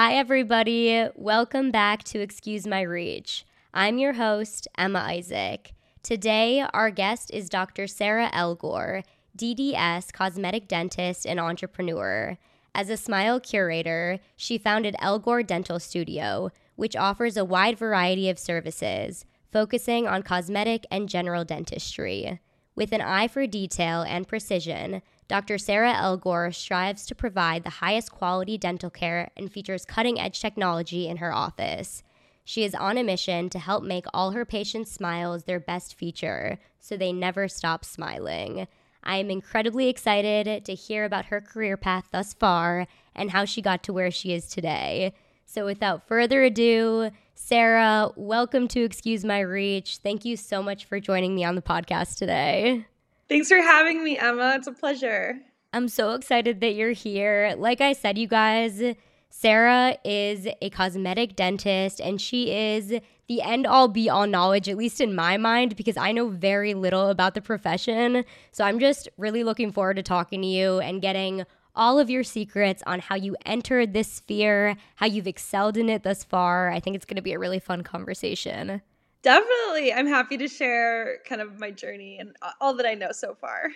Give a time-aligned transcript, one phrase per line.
[0.00, 1.08] Hi, everybody.
[1.16, 3.44] Welcome back to Excuse My Reach.
[3.74, 5.72] I'm your host, Emma Isaac.
[6.04, 7.88] Today, our guest is Dr.
[7.88, 9.02] Sarah Elghor,
[9.36, 12.38] DDS, cosmetic dentist and entrepreneur.
[12.76, 18.38] As a smile curator, she founded Elghor Dental Studio, which offers a wide variety of
[18.38, 22.38] services, focusing on cosmetic and general dentistry.
[22.76, 25.58] With an eye for detail and precision, Dr.
[25.58, 31.06] Sarah Elghor strives to provide the highest quality dental care and features cutting edge technology
[31.06, 32.02] in her office.
[32.46, 36.58] She is on a mission to help make all her patients' smiles their best feature
[36.80, 38.68] so they never stop smiling.
[39.04, 43.60] I am incredibly excited to hear about her career path thus far and how she
[43.60, 45.12] got to where she is today.
[45.44, 49.98] So, without further ado, Sarah, welcome to Excuse My Reach.
[49.98, 52.86] Thank you so much for joining me on the podcast today.
[53.28, 54.54] Thanks for having me, Emma.
[54.56, 55.38] It's a pleasure.
[55.74, 57.54] I'm so excited that you're here.
[57.58, 58.82] Like I said, you guys,
[59.28, 62.94] Sarah is a cosmetic dentist and she is
[63.28, 66.72] the end all be all knowledge, at least in my mind, because I know very
[66.72, 68.24] little about the profession.
[68.50, 72.24] So I'm just really looking forward to talking to you and getting all of your
[72.24, 76.70] secrets on how you entered this sphere, how you've excelled in it thus far.
[76.70, 78.80] I think it's going to be a really fun conversation.
[79.22, 79.92] Definitely.
[79.92, 83.70] I'm happy to share kind of my journey and all that I know so far.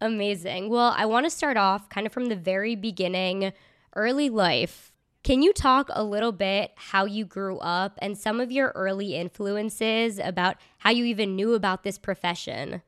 [0.00, 0.68] Amazing.
[0.68, 3.52] Well, I want to start off kind of from the very beginning,
[3.94, 4.92] early life.
[5.22, 9.16] Can you talk a little bit how you grew up and some of your early
[9.16, 12.82] influences about how you even knew about this profession?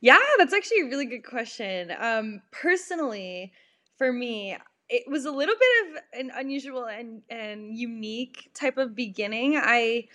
[0.00, 1.92] Yeah, that's actually a really good question.
[1.98, 3.52] Um, personally,
[3.98, 4.56] for me,
[4.88, 9.56] it was a little bit of an unusual and, and unique type of beginning.
[9.56, 10.08] I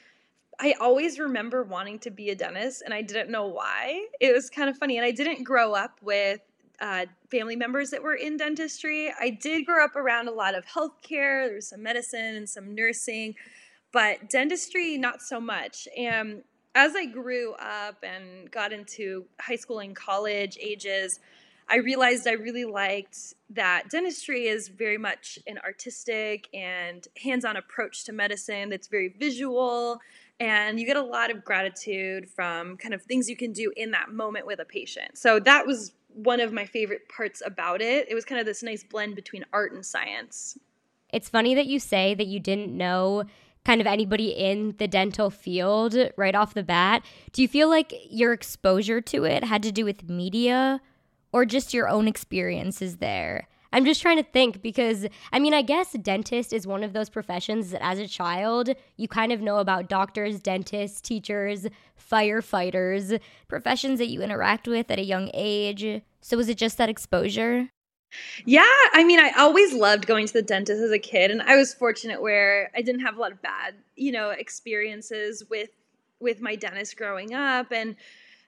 [0.59, 4.08] I always remember wanting to be a dentist and I didn't know why.
[4.19, 4.98] It was kind of funny.
[4.98, 6.42] And I didn't grow up with
[6.80, 9.14] uh, family members that were in dentistry.
[9.20, 12.76] I did grow up around a lot of healthcare, there was some medicine and some
[12.76, 13.36] nursing,
[13.92, 15.87] but dentistry, not so much.
[15.98, 16.43] And
[16.76, 21.20] as I grew up and got into high school and college ages,
[21.70, 27.58] I realized I really liked that dentistry is very much an artistic and hands on
[27.58, 30.00] approach to medicine that's very visual.
[30.39, 33.92] And you get a lot of gratitude from kind of things you can do in
[33.92, 35.17] that moment with a patient.
[35.17, 38.10] So that was one of my favorite parts about it.
[38.10, 40.58] It was kind of this nice blend between art and science.
[41.11, 43.26] It's funny that you say that you didn't know
[43.66, 47.04] kind of anybody in the dental field right off the bat.
[47.34, 50.80] Do you feel like your exposure to it had to do with media
[51.32, 53.48] or just your own experiences there?
[53.73, 57.10] I'm just trying to think because I mean, I guess dentist is one of those
[57.10, 61.67] professions that as a child, you kind of know about doctors, dentists, teachers,
[62.11, 66.02] firefighters, professions that you interact with at a young age.
[66.21, 67.70] So was it just that exposure?
[68.45, 71.58] Yeah, I mean, I always loved going to the dentist as a kid, and I
[71.58, 75.70] was fortunate where I didn't have a lot of bad, you know, experiences with
[76.20, 77.95] with my dentist growing up, and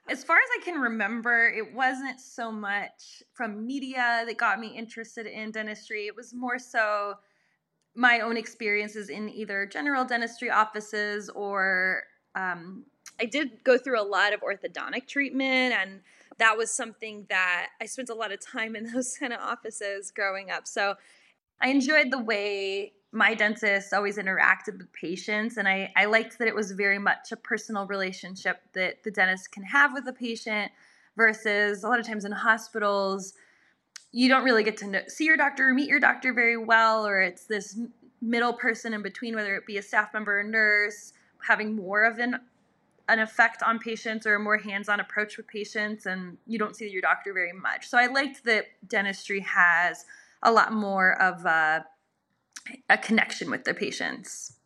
[0.08, 4.68] as far as I can remember, it wasn't so much from media that got me
[4.68, 6.06] interested in dentistry.
[6.06, 7.14] It was more so
[7.94, 12.84] my own experiences in either general dentistry offices or um,
[13.20, 16.00] I did go through a lot of orthodontic treatment and
[16.38, 20.10] that was something that I spent a lot of time in those kind of offices
[20.10, 20.66] growing up.
[20.66, 20.94] So
[21.60, 26.46] I enjoyed the way my dentist always interacted with patients and I, I liked that
[26.46, 30.70] it was very much a personal relationship that the dentist can have with the patient
[31.16, 33.34] versus a lot of times in hospitals
[34.12, 37.06] you don't really get to know, see your doctor or meet your doctor very well
[37.06, 37.78] or it's this
[38.22, 41.12] middle person in between whether it be a staff member or nurse
[41.46, 42.38] having more of an
[43.08, 46.88] an effect on patients or a more hands-on approach with patients and you don't see
[46.88, 47.88] your doctor very much.
[47.88, 50.04] So i liked that dentistry has
[50.44, 51.84] a lot more of a
[52.88, 54.56] a connection with the patients.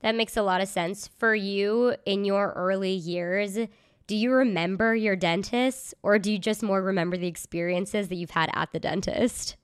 [0.00, 1.08] That makes a lot of sense.
[1.18, 3.58] For you in your early years,
[4.06, 8.30] do you remember your dentist or do you just more remember the experiences that you've
[8.30, 9.56] had at the dentist?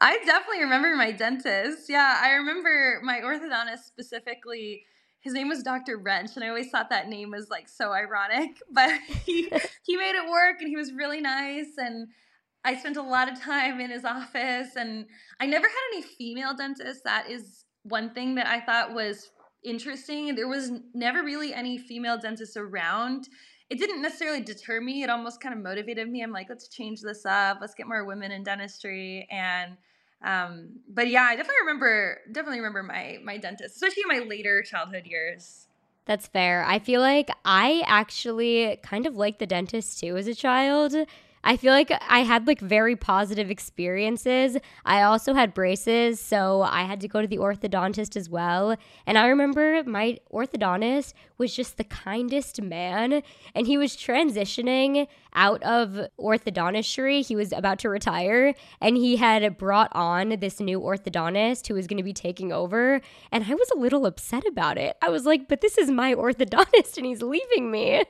[0.00, 1.88] I definitely remember my dentist.
[1.88, 4.84] Yeah, I remember my orthodontist specifically.
[5.20, 5.98] His name was Dr.
[5.98, 9.52] Wrench, and I always thought that name was like so ironic, but he
[9.84, 12.08] he made it work and he was really nice and
[12.64, 15.06] I spent a lot of time in his office and
[15.40, 17.02] I never had any female dentists.
[17.04, 19.30] That is one thing that I thought was
[19.64, 20.34] interesting.
[20.34, 23.28] There was never really any female dentists around.
[23.70, 25.02] It didn't necessarily deter me.
[25.02, 26.22] It almost kind of motivated me.
[26.22, 27.58] I'm like, let's change this up.
[27.60, 29.26] Let's get more women in dentistry.
[29.30, 29.76] And
[30.24, 34.62] um, but yeah, I definitely remember definitely remember my my dentist, especially in my later
[34.62, 35.66] childhood years.
[36.04, 36.64] That's fair.
[36.64, 40.94] I feel like I actually kind of liked the dentist too as a child.
[41.44, 44.56] I feel like I had like very positive experiences.
[44.84, 48.76] I also had braces, so I had to go to the orthodontist as well.
[49.06, 53.22] And I remember my orthodontist was just the kindest man,
[53.56, 57.26] and he was transitioning out of orthodontistry.
[57.26, 61.88] He was about to retire, and he had brought on this new orthodontist who was
[61.88, 63.00] going to be taking over.
[63.32, 64.96] And I was a little upset about it.
[65.02, 68.04] I was like, but this is my orthodontist, and he's leaving me.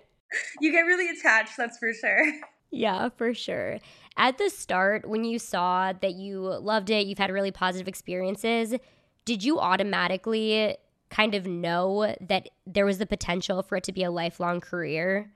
[0.60, 2.32] You get really attached, that's for sure.
[2.72, 3.78] Yeah, for sure.
[4.16, 8.74] At the start, when you saw that you loved it, you've had really positive experiences,
[9.26, 10.76] did you automatically
[11.10, 15.30] kind of know that there was the potential for it to be a lifelong career?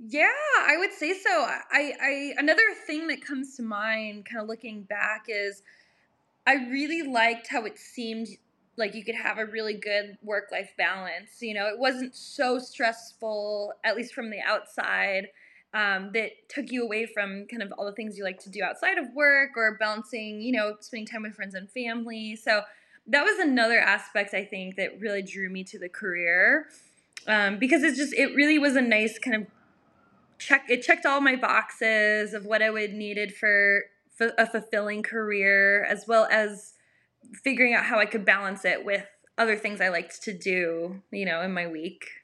[0.00, 0.26] Yeah,
[0.58, 1.30] I would say so.
[1.30, 5.62] I, I another thing that comes to mind, kind of looking back, is
[6.44, 8.26] I really liked how it seemed
[8.76, 11.40] like you could have a really good work life balance.
[11.40, 15.28] You know, it wasn't so stressful, at least from the outside
[15.74, 18.62] um, that took you away from kind of all the things you like to do
[18.62, 22.36] outside of work or balancing, you know, spending time with friends and family.
[22.36, 22.62] So
[23.06, 26.68] that was another aspect I think that really drew me to the career
[27.26, 29.46] um, because it's just it really was a nice kind of
[30.38, 30.66] check.
[30.68, 33.84] It checked all my boxes of what I would needed for,
[34.14, 36.74] for a fulfilling career, as well as
[37.42, 39.06] figuring out how I could balance it with
[39.38, 42.21] other things I liked to do, you know, in my week.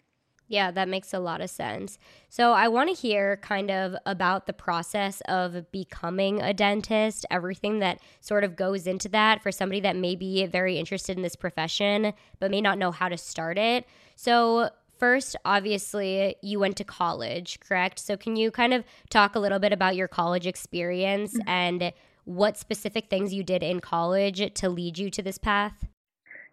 [0.48, 1.98] Yeah, that makes a lot of sense.
[2.30, 7.80] So, I want to hear kind of about the process of becoming a dentist, everything
[7.80, 11.36] that sort of goes into that for somebody that may be very interested in this
[11.36, 13.86] profession but may not know how to start it.
[14.16, 17.98] So, first, obviously, you went to college, correct?
[17.98, 21.48] So, can you kind of talk a little bit about your college experience mm-hmm.
[21.48, 21.92] and
[22.24, 25.86] what specific things you did in college to lead you to this path?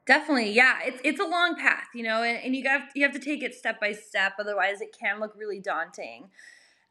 [0.06, 0.80] Definitely, yeah.
[0.84, 3.42] It's it's a long path, you know, and, and you have you have to take
[3.42, 4.34] it step by step.
[4.40, 6.30] Otherwise, it can look really daunting.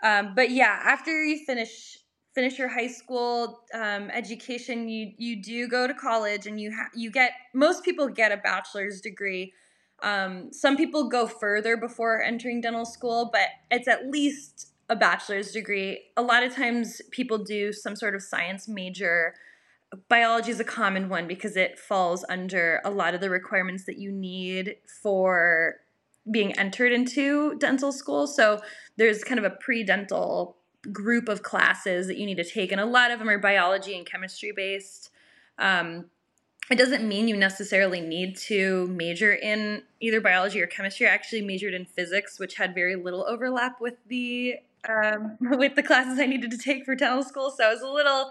[0.03, 1.99] Um, but yeah, after you finish
[2.35, 6.91] finish your high school um, education, you you do go to college, and you ha-
[6.95, 9.53] you get most people get a bachelor's degree.
[10.03, 15.53] Um, some people go further before entering dental school, but it's at least a bachelor's
[15.53, 16.03] degree.
[16.17, 19.35] A lot of times, people do some sort of science major
[20.09, 23.99] biology is a common one because it falls under a lot of the requirements that
[23.99, 25.77] you need for
[26.31, 28.27] being entered into dental school.
[28.27, 28.61] So
[28.97, 30.57] there's kind of a pre-dental
[30.93, 33.97] group of classes that you need to take, and a lot of them are biology
[33.97, 35.11] and chemistry based.
[35.59, 36.07] Um,
[36.71, 41.07] it doesn't mean you necessarily need to major in either biology or chemistry.
[41.07, 44.57] I actually majored in physics, which had very little overlap with the
[44.89, 47.51] um, with the classes I needed to take for dental school.
[47.51, 48.31] So I was a little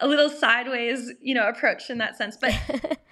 [0.00, 2.36] a little sideways, you know, approach in that sense.
[2.36, 2.54] But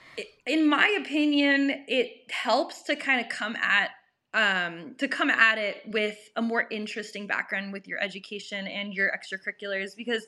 [0.46, 3.90] in my opinion, it helps to kind of come at
[4.34, 9.10] um, to come at it with a more interesting background with your education and your
[9.10, 10.26] extracurriculars because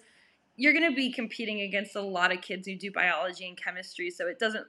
[0.56, 4.10] you're going to be competing against a lot of kids who do biology and chemistry.
[4.10, 4.66] So it doesn't.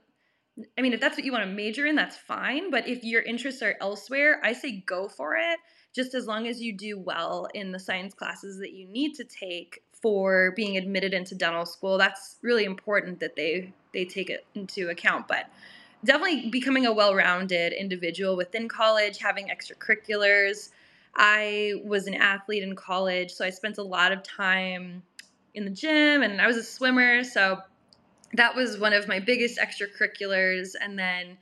[0.77, 2.71] I mean, if that's what you want to major in, that's fine.
[2.71, 5.59] But if your interests are elsewhere, I say go for it.
[5.95, 9.23] Just as long as you do well in the science classes that you need to
[9.23, 11.97] take for being admitted into dental school.
[11.97, 15.27] That's really important that they they take it into account.
[15.27, 15.49] But
[16.03, 20.69] definitely becoming a well-rounded individual within college, having extracurriculars.
[21.15, 25.03] I was an athlete in college, so I spent a lot of time
[25.53, 27.59] in the gym and I was a swimmer, so
[28.33, 31.37] that was one of my biggest extracurriculars and then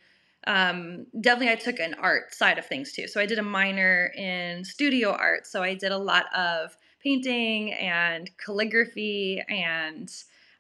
[0.48, 3.08] um, definitely I took an art side of things too.
[3.08, 5.46] So I did a minor in studio art.
[5.46, 10.12] So I did a lot of painting and calligraphy and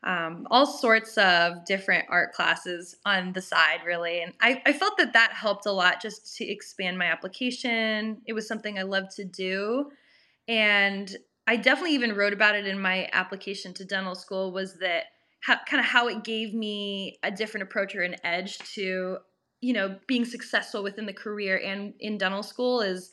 [0.03, 4.21] um, all sorts of different art classes on the side, really.
[4.21, 8.21] And I, I felt that that helped a lot just to expand my application.
[8.25, 9.91] It was something I loved to do.
[10.47, 11.13] And
[11.47, 15.05] I definitely even wrote about it in my application to dental school was that
[15.41, 19.17] how, kind of how it gave me a different approach or an edge to,
[19.59, 23.11] you know, being successful within the career and in dental school is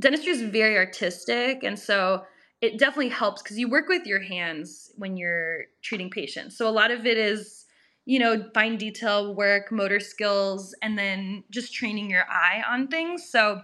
[0.00, 2.24] dentistry is very artistic and so
[2.60, 6.58] it definitely helps because you work with your hands when you're treating patients.
[6.58, 7.66] So a lot of it is
[8.06, 13.28] you know fine detail work motor skills and then just training your eye on things.
[13.30, 13.62] So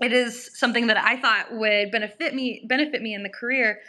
[0.00, 3.80] it is something that i thought would benefit me benefit me in the career.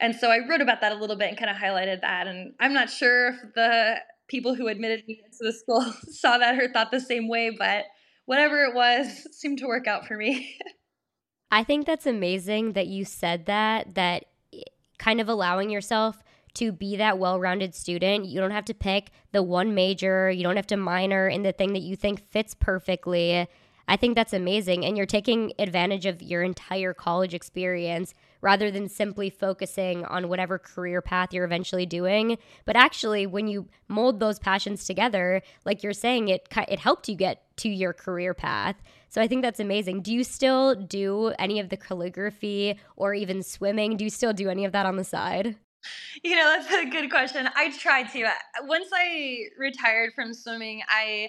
[0.00, 2.54] And so i wrote about that a little bit and kind of highlighted that and
[2.60, 3.96] i'm not sure if the
[4.28, 7.84] people who admitted me to the school saw that or thought the same way but
[8.26, 10.58] whatever it was seemed to work out for me
[11.54, 14.24] I think that's amazing that you said that, that
[14.98, 16.20] kind of allowing yourself
[16.54, 18.26] to be that well rounded student.
[18.26, 21.52] You don't have to pick the one major, you don't have to minor in the
[21.52, 23.46] thing that you think fits perfectly.
[23.86, 24.84] I think that's amazing.
[24.84, 30.58] And you're taking advantage of your entire college experience, rather than simply focusing on whatever
[30.58, 32.36] career path you're eventually doing.
[32.66, 37.16] But actually, when you mold those passions together, like you're saying, it it helped you
[37.16, 38.76] get to your career path.
[39.08, 40.02] So I think that's amazing.
[40.02, 43.96] Do you still do any of the calligraphy or even swimming?
[43.96, 45.56] Do you still do any of that on the side?
[46.22, 47.48] You know, that's a good question.
[47.56, 48.30] I try to.
[48.62, 51.28] Once I retired from swimming, I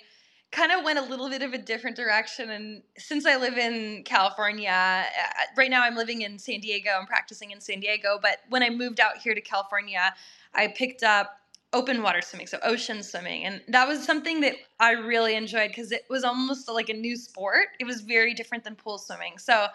[0.56, 2.50] kind of went a little bit of a different direction.
[2.50, 7.06] And since I live in California, uh, right now I'm living in San Diego, I'm
[7.06, 8.18] practicing in San Diego.
[8.22, 10.16] But when I moved out here to California,
[10.54, 11.40] I picked up
[11.74, 13.44] open water swimming, so ocean swimming.
[13.44, 17.18] And that was something that I really enjoyed because it was almost like a new
[17.18, 17.68] sport.
[17.82, 19.38] It was very different than pool swimming.
[19.38, 19.68] So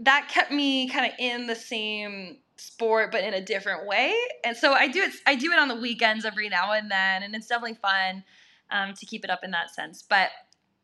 [0.00, 4.12] that kept me kind of in the same sport but in a different way.
[4.42, 7.22] And so I do it I do it on the weekends every now and then
[7.22, 8.24] and it's definitely fun
[8.70, 10.02] um, to keep it up in that sense.
[10.02, 10.30] But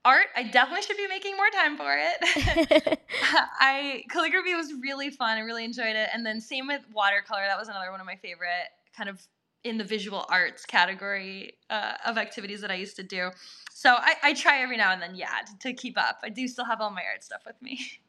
[0.04, 2.98] art, I definitely should be making more time for it.
[3.60, 5.36] I calligraphy was really fun.
[5.36, 6.08] I really enjoyed it.
[6.12, 7.42] And then same with watercolor.
[7.46, 9.20] That was another one of my favorite kind of
[9.64, 13.30] in the visual arts category uh, of activities that I used to do.
[13.72, 16.20] So I, I try every now and then, yeah, to, to keep up.
[16.22, 17.80] I do still have all my art stuff with me.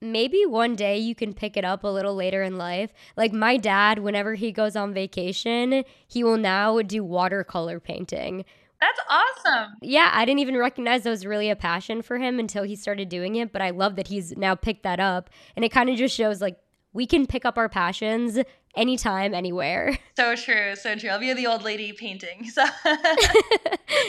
[0.00, 2.92] maybe one day you can pick it up a little later in life.
[3.16, 8.44] Like my dad, whenever he goes on vacation, he will now do watercolor painting,
[8.80, 9.72] that's awesome.
[9.82, 13.08] Yeah, I didn't even recognize that was really a passion for him until he started
[13.08, 15.30] doing it, but I love that he's now picked that up.
[15.56, 16.58] And it kind of just shows like
[16.92, 18.38] we can pick up our passions
[18.76, 19.98] anytime, anywhere.
[20.18, 21.10] So true, so true.
[21.10, 22.50] I'll be the old lady painting.
[22.50, 22.64] So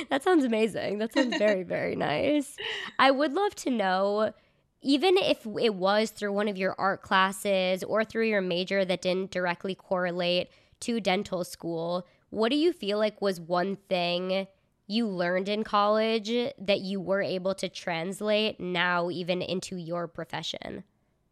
[0.09, 0.97] that sounds amazing.
[0.97, 2.55] That sounds very, very nice.
[2.97, 4.33] I would love to know
[4.81, 9.03] even if it was through one of your art classes or through your major that
[9.03, 10.49] didn't directly correlate
[10.79, 14.47] to dental school, what do you feel like was one thing
[14.89, 20.83] you learned in college that you were able to translate now even into your profession?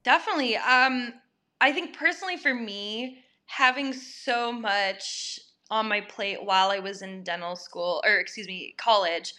[0.04, 0.56] Definitely.
[0.58, 1.14] Um,
[1.60, 7.24] I think personally for me, having so much on my plate while I was in
[7.24, 9.34] dental school, or excuse me, college,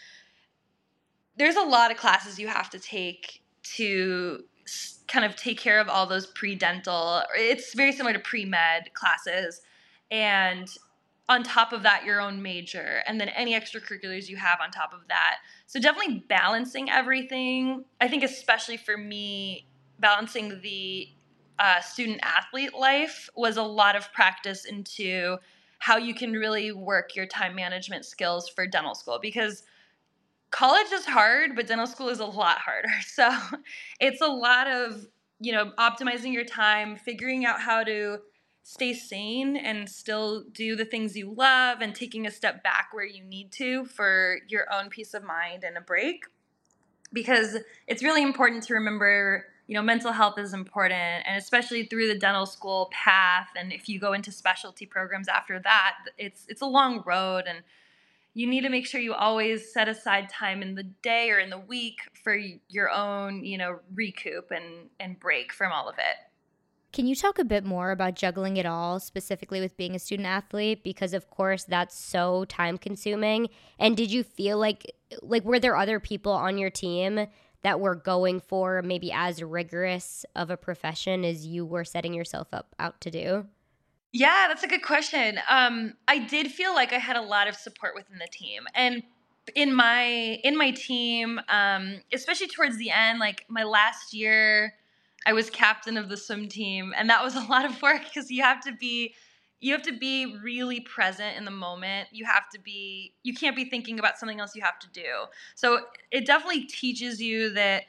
[1.36, 3.42] there's a lot of classes you have to take
[3.76, 4.44] to
[5.06, 7.22] kind of take care of all those pre-dental.
[7.34, 9.62] It's very similar to pre-med classes.
[10.10, 10.68] And
[11.28, 14.94] on top of that your own major and then any extracurriculars you have on top
[14.94, 15.36] of that.
[15.66, 17.84] So definitely balancing everything.
[18.00, 19.66] I think especially for me
[19.98, 21.08] balancing the
[21.58, 25.36] uh, student athlete life was a lot of practice into
[25.80, 29.64] how you can really work your time management skills for dental school because
[30.50, 32.88] college is hard but dental school is a lot harder.
[33.06, 33.30] So
[34.00, 35.06] it's a lot of
[35.40, 38.18] you know optimizing your time figuring out how to
[38.68, 43.06] stay sane and still do the things you love and taking a step back where
[43.06, 46.26] you need to for your own peace of mind and a break.
[47.10, 47.56] Because
[47.86, 52.18] it's really important to remember you know mental health is important and especially through the
[52.18, 56.66] dental school path and if you go into specialty programs after that it's it's a
[56.66, 57.58] long road and
[58.32, 61.50] you need to make sure you always set aside time in the day or in
[61.50, 62.34] the week for
[62.70, 66.27] your own you know recoup and and break from all of it
[66.98, 70.26] can you talk a bit more about juggling it all, specifically with being a student
[70.26, 70.82] athlete?
[70.82, 73.50] Because of course that's so time consuming.
[73.78, 77.28] And did you feel like like were there other people on your team
[77.62, 82.48] that were going for maybe as rigorous of a profession as you were setting yourself
[82.52, 83.46] up out to do?
[84.10, 85.38] Yeah, that's a good question.
[85.48, 89.04] Um, I did feel like I had a lot of support within the team, and
[89.54, 90.04] in my
[90.42, 94.74] in my team, um, especially towards the end, like my last year
[95.26, 98.30] I was captain of the swim team, and that was a lot of work because
[98.30, 99.14] you have to be
[99.60, 102.08] you have to be really present in the moment.
[102.12, 105.24] You have to be you can't be thinking about something else you have to do.
[105.54, 107.84] So it definitely teaches you that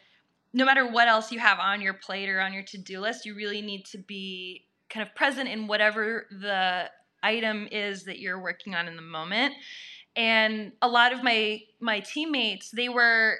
[0.51, 3.36] no matter what else you have on your plate or on your to-do list, you
[3.36, 6.89] really need to be kind of present in whatever the
[7.21, 9.53] item is that you're working on in the moment.
[10.15, 13.38] And a lot of my my teammates, they were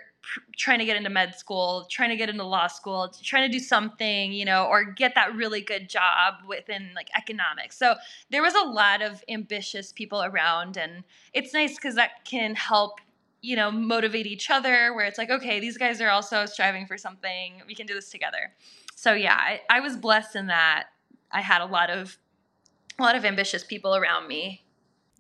[0.58, 3.64] trying to get into med school, trying to get into law school, trying to do
[3.64, 7.78] something, you know, or get that really good job within like economics.
[7.78, 7.96] So
[8.30, 13.00] there was a lot of ambitious people around, and it's nice because that can help,
[13.42, 14.94] you know, motivate each other.
[14.94, 17.62] Where it's like, okay, these guys are also striving for something.
[17.68, 18.54] We can do this together.
[18.96, 20.88] So yeah, I, I was blessed in that
[21.32, 22.18] I had a lot of
[23.00, 24.66] a lot of ambitious people around me.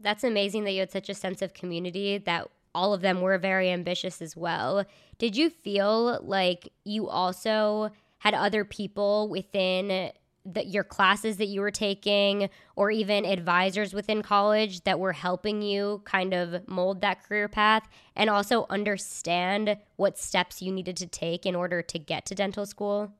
[0.01, 3.37] That's amazing that you had such a sense of community that all of them were
[3.37, 4.85] very ambitious as well.
[5.17, 10.11] Did you feel like you also had other people within
[10.45, 15.61] the, your classes that you were taking or even advisors within college that were helping
[15.61, 21.07] you kind of mold that career path and also understand what steps you needed to
[21.07, 23.11] take in order to get to dental school?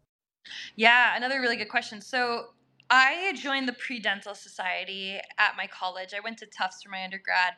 [0.75, 2.01] Yeah, another really good question.
[2.01, 2.48] So
[2.89, 6.13] I joined the pre-dental society at my college.
[6.15, 7.53] I went to Tufts for my undergrad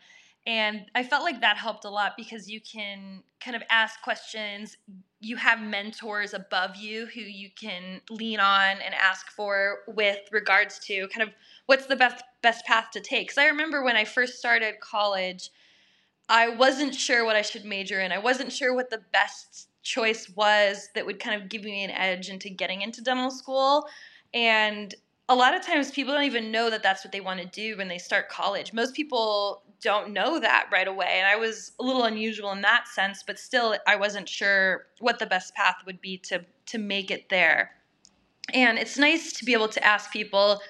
[0.47, 4.75] and I felt like that helped a lot because you can kind of ask questions.
[5.19, 10.79] You have mentors above you who you can lean on and ask for with regards
[10.87, 11.33] to kind of
[11.67, 13.29] what's the best best path to take.
[13.29, 15.51] Cuz I remember when I first started college,
[16.27, 18.11] I wasn't sure what I should major in.
[18.11, 21.91] I wasn't sure what the best choice was that would kind of give me an
[21.91, 23.87] edge into getting into dental school.
[24.33, 24.93] And
[25.29, 27.77] a lot of times people don't even know that that's what they want to do
[27.77, 28.73] when they start college.
[28.73, 31.13] Most people don't know that right away.
[31.13, 35.19] And I was a little unusual in that sense, but still I wasn't sure what
[35.19, 37.71] the best path would be to to make it there.
[38.53, 40.61] And it's nice to be able to ask people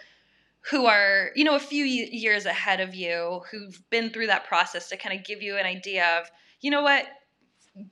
[0.69, 4.89] who are, you know, a few years ahead of you, who've been through that process
[4.89, 6.29] to kind of give you an idea of,
[6.61, 7.07] you know what,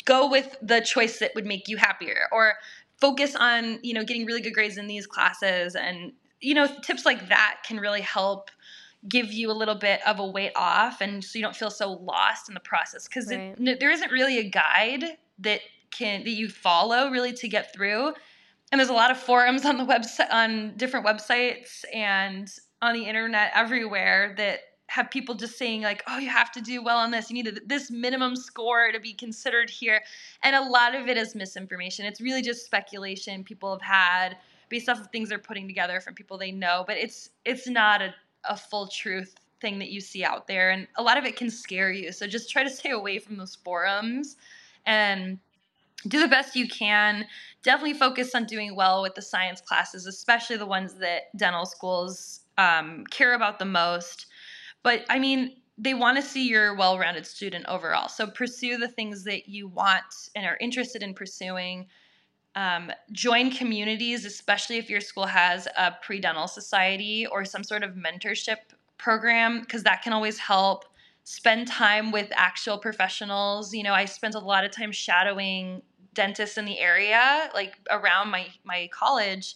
[0.05, 2.53] go with the choice that would make you happier or
[3.01, 7.05] focus on, you know, getting really good grades in these classes and you know, tips
[7.05, 8.49] like that can really help
[9.07, 11.93] give you a little bit of a weight off and so you don't feel so
[11.93, 13.07] lost in the process.
[13.07, 13.55] Because right.
[13.79, 15.05] there isn't really a guide
[15.39, 18.13] that can that you follow really to get through.
[18.71, 22.51] And there's a lot of forums on the website on different websites and
[22.81, 26.83] on the internet everywhere that have people just saying like oh you have to do
[26.83, 27.29] well on this.
[27.29, 30.01] You need this minimum score to be considered here.
[30.43, 32.05] And a lot of it is misinformation.
[32.05, 34.37] It's really just speculation people have had
[34.67, 38.03] based off of things they're putting together from people they know but it's it's not
[38.03, 38.13] a,
[38.46, 41.50] a full truth thing that you see out there and a lot of it can
[41.50, 44.38] scare you so just try to stay away from those forums
[44.86, 45.38] and
[46.08, 47.25] do the best you can.
[47.62, 52.41] Definitely focus on doing well with the science classes especially the ones that dental schools
[52.58, 54.27] um, care about the most.
[54.81, 59.24] But i mean they want to see your well-rounded student overall so pursue the things
[59.24, 60.03] that you want
[60.36, 61.88] and are interested in pursuing
[62.59, 67.84] um, join communities, especially if your school has a pre dental society or some sort
[67.84, 68.57] of mentorship
[68.97, 70.84] program, because that can always help.
[71.23, 73.73] Spend time with actual professionals.
[73.73, 78.29] You know, I spent a lot of time shadowing dentists in the area, like around
[78.29, 79.55] my my college,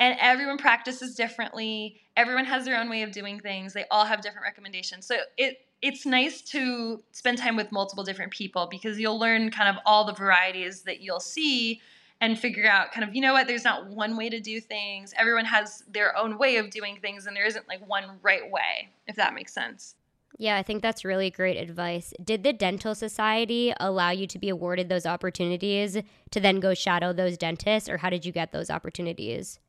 [0.00, 2.00] and everyone practices differently.
[2.16, 3.74] Everyone has their own way of doing things.
[3.74, 5.06] They all have different recommendations.
[5.06, 9.68] So it it's nice to spend time with multiple different people because you'll learn kind
[9.68, 11.80] of all the varieties that you'll see
[12.20, 15.12] and figure out kind of you know what there's not one way to do things
[15.18, 18.88] everyone has their own way of doing things and there isn't like one right way
[19.06, 19.94] if that makes sense
[20.38, 22.12] yeah, I think that's really great advice.
[22.22, 25.98] Did the dental society allow you to be awarded those opportunities
[26.30, 29.60] to then go shadow those dentists or how did you get those opportunities?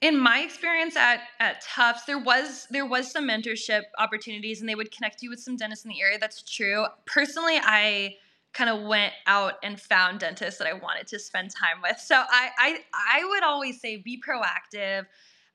[0.00, 4.74] In my experience at at Tufts, there was there was some mentorship opportunities and they
[4.74, 6.18] would connect you with some dentists in the area.
[6.18, 6.86] That's true.
[7.06, 8.16] Personally, I
[8.56, 11.98] kind of went out and found dentists that I wanted to spend time with.
[12.00, 15.04] So I I, I would always say be proactive.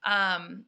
[0.04, 0.66] Um,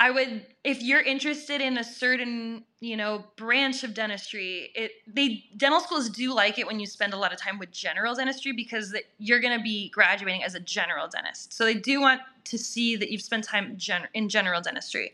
[0.00, 5.44] I would if you're interested in a certain you know branch of dentistry, it they
[5.56, 8.52] dental schools do like it when you spend a lot of time with general dentistry
[8.52, 11.52] because you're going to be graduating as a general dentist.
[11.52, 15.12] So they do want to see that you've spent time gen- in general dentistry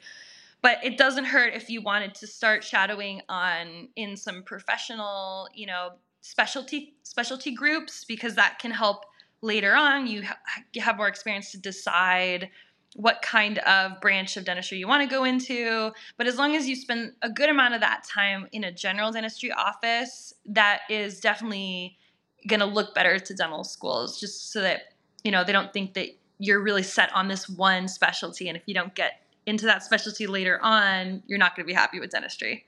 [0.60, 5.66] but it doesn't hurt if you wanted to start shadowing on in some professional you
[5.66, 9.04] know specialty specialty groups because that can help
[9.42, 10.06] later on.
[10.06, 10.38] You, ha-
[10.72, 12.48] you have more experience to decide
[12.94, 15.92] what kind of branch of dentistry you want to go into.
[16.16, 19.10] But as long as you spend a good amount of that time in a general
[19.12, 21.98] dentistry office that is definitely
[22.46, 25.94] going to look better to dental schools just so that you know they don't think
[25.94, 26.08] that
[26.38, 28.48] you're really set on this one specialty.
[28.48, 31.74] And if you don't get into that specialty later on you're not going to be
[31.74, 32.66] happy with dentistry.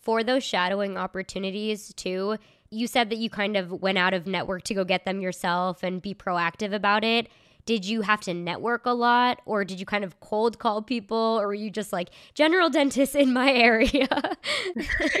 [0.00, 2.36] For those shadowing opportunities too
[2.74, 5.82] you said that you kind of went out of network to go get them yourself
[5.82, 7.28] and be proactive about it.
[7.66, 11.38] Did you have to network a lot or did you kind of cold call people
[11.40, 14.08] or were you just like general dentist in my area?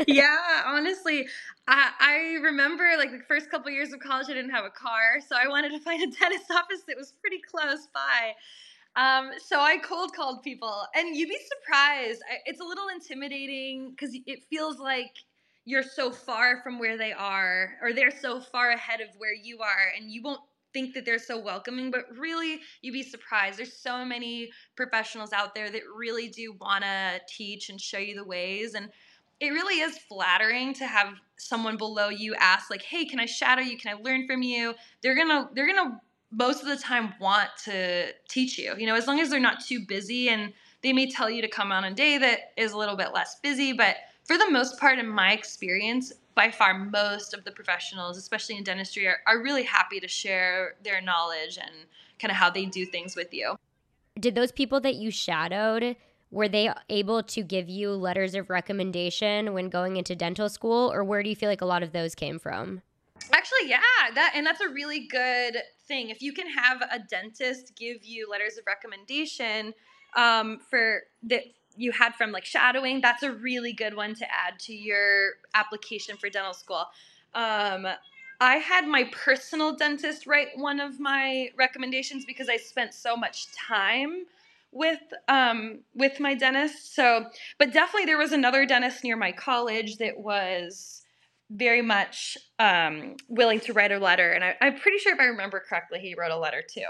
[0.06, 1.26] yeah, honestly,
[1.66, 5.20] I, I remember like the first couple years of college, I didn't have a car.
[5.26, 8.34] So I wanted to find a dentist office that was pretty close by.
[8.96, 12.22] Um, so I cold called people, and you'd be surprised.
[12.46, 15.10] It's a little intimidating because it feels like
[15.64, 19.60] you're so far from where they are or they're so far ahead of where you
[19.60, 20.40] are and you won't
[20.72, 23.58] think that they're so welcoming but really you'd be surprised.
[23.58, 28.14] There's so many professionals out there that really do want to teach and show you
[28.14, 28.90] the ways and
[29.40, 33.62] it really is flattering to have someone below you ask like hey can i shadow
[33.62, 33.78] you?
[33.78, 34.74] Can i learn from you?
[35.02, 36.00] They're gonna they're gonna
[36.30, 39.64] most of the time want to teach you you know as long as they're not
[39.64, 42.76] too busy and they may tell you to come on a day that is a
[42.76, 47.34] little bit less busy but for the most part, in my experience, by far most
[47.34, 51.70] of the professionals, especially in dentistry, are, are really happy to share their knowledge and
[52.18, 53.56] kind of how they do things with you.
[54.18, 55.96] did those people that you shadowed
[56.30, 61.04] were they able to give you letters of recommendation when going into dental school or
[61.04, 62.82] where do you feel like a lot of those came from?
[63.32, 63.78] Actually, yeah,
[64.14, 65.56] that and that's a really good
[65.86, 66.10] thing.
[66.10, 69.72] If you can have a dentist give you letters of recommendation
[70.16, 71.42] um, for that
[71.76, 76.16] you had from like shadowing, that's a really good one to add to your application
[76.16, 76.86] for dental school.
[77.34, 77.86] Um,
[78.40, 83.46] I had my personal dentist write one of my recommendations because I spent so much
[83.52, 84.26] time
[84.72, 86.94] with um, with my dentist.
[86.94, 87.26] So,
[87.58, 91.02] but definitely there was another dentist near my college that was
[91.50, 95.26] very much um, willing to write a letter, and I, I'm pretty sure if I
[95.26, 96.86] remember correctly, he wrote a letter too.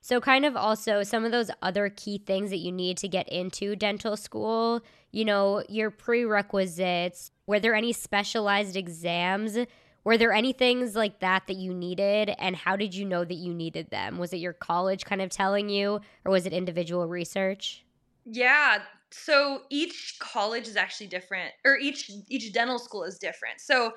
[0.00, 3.28] So, kind of also some of those other key things that you need to get
[3.28, 4.80] into dental school,
[5.12, 7.30] you know, your prerequisites.
[7.46, 9.58] Were there any specialized exams?
[10.04, 12.30] Were there any things like that that you needed?
[12.38, 14.18] And how did you know that you needed them?
[14.18, 17.84] Was it your college kind of telling you, or was it individual research?
[18.24, 18.82] Yeah.
[19.10, 23.60] So each college is actually different, or each each dental school is different.
[23.60, 23.94] So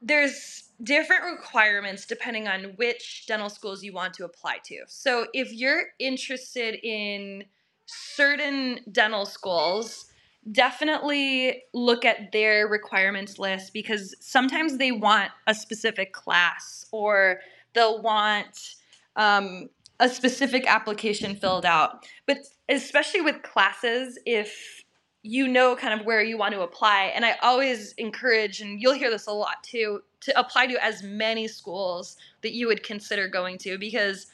[0.00, 4.80] there's different requirements depending on which dental schools you want to apply to.
[4.86, 7.44] So if you're interested in
[7.86, 10.06] certain dental schools,
[10.52, 17.40] definitely look at their requirements list because sometimes they want a specific class or
[17.74, 18.76] they'll want
[19.16, 19.68] um,
[20.00, 22.06] a specific application filled out.
[22.26, 24.84] But especially with classes, if
[25.28, 28.94] you know kind of where you want to apply, and I always encourage, and you'll
[28.94, 33.28] hear this a lot too, to apply to as many schools that you would consider
[33.28, 34.28] going to because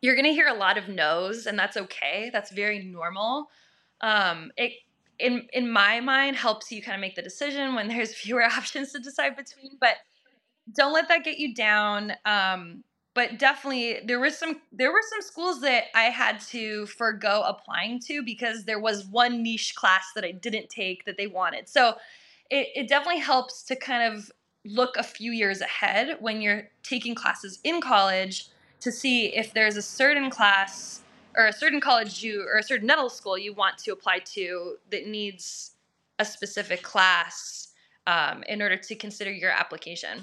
[0.00, 2.28] you're going to hear a lot of no's, and that's okay.
[2.32, 3.50] That's very normal.
[4.00, 4.72] Um, it
[5.20, 8.90] in in my mind helps you kind of make the decision when there's fewer options
[8.92, 9.96] to decide between but
[10.74, 12.82] don't let that get you down um,
[13.14, 17.98] but definitely there was some there were some schools that i had to forego applying
[17.98, 21.94] to because there was one niche class that i didn't take that they wanted so
[22.50, 24.30] it, it definitely helps to kind of
[24.64, 28.48] look a few years ahead when you're taking classes in college
[28.80, 31.02] to see if there's a certain class
[31.36, 34.76] or a certain college you or a certain dental school you want to apply to
[34.90, 35.72] that needs
[36.18, 37.68] a specific class
[38.06, 40.22] um, in order to consider your application.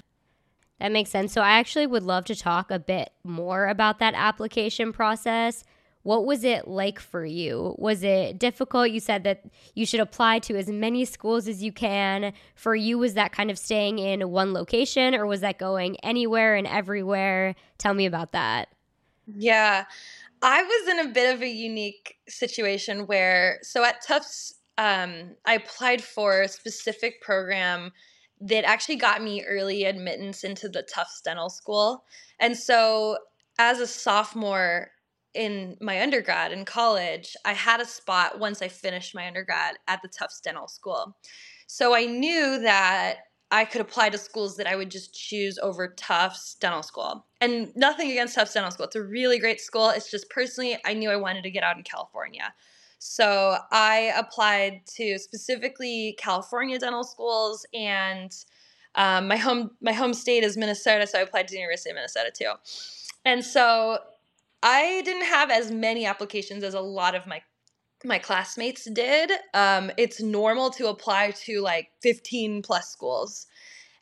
[0.81, 1.31] That makes sense.
[1.31, 5.63] So I actually would love to talk a bit more about that application process.
[6.01, 7.75] What was it like for you?
[7.77, 8.89] Was it difficult?
[8.89, 12.33] You said that you should apply to as many schools as you can.
[12.55, 16.55] For you, was that kind of staying in one location or was that going anywhere
[16.55, 17.53] and everywhere?
[17.77, 18.69] Tell me about that.
[19.27, 19.85] Yeah.
[20.41, 25.53] I was in a bit of a unique situation where, so at Tufts, um, I
[25.53, 27.91] applied for a specific program
[28.41, 32.03] that actually got me early admittance into the Tufts Dental School.
[32.39, 33.17] And so,
[33.59, 34.89] as a sophomore
[35.33, 40.01] in my undergrad in college, I had a spot once I finished my undergrad at
[40.01, 41.15] the Tufts Dental School.
[41.67, 43.17] So, I knew that
[43.51, 47.25] I could apply to schools that I would just choose over Tufts Dental School.
[47.41, 48.85] And nothing against Tufts Dental School.
[48.85, 49.89] It's a really great school.
[49.89, 52.53] It's just personally, I knew I wanted to get out in California.
[53.03, 58.31] So I applied to specifically California dental schools and
[58.93, 61.95] um, my home my home state is Minnesota, so I applied to the University of
[61.95, 62.51] Minnesota too.
[63.25, 63.97] And so
[64.61, 67.41] I didn't have as many applications as a lot of my
[68.03, 69.31] my classmates did.
[69.55, 73.47] Um, it's normal to apply to like 15 plus schools,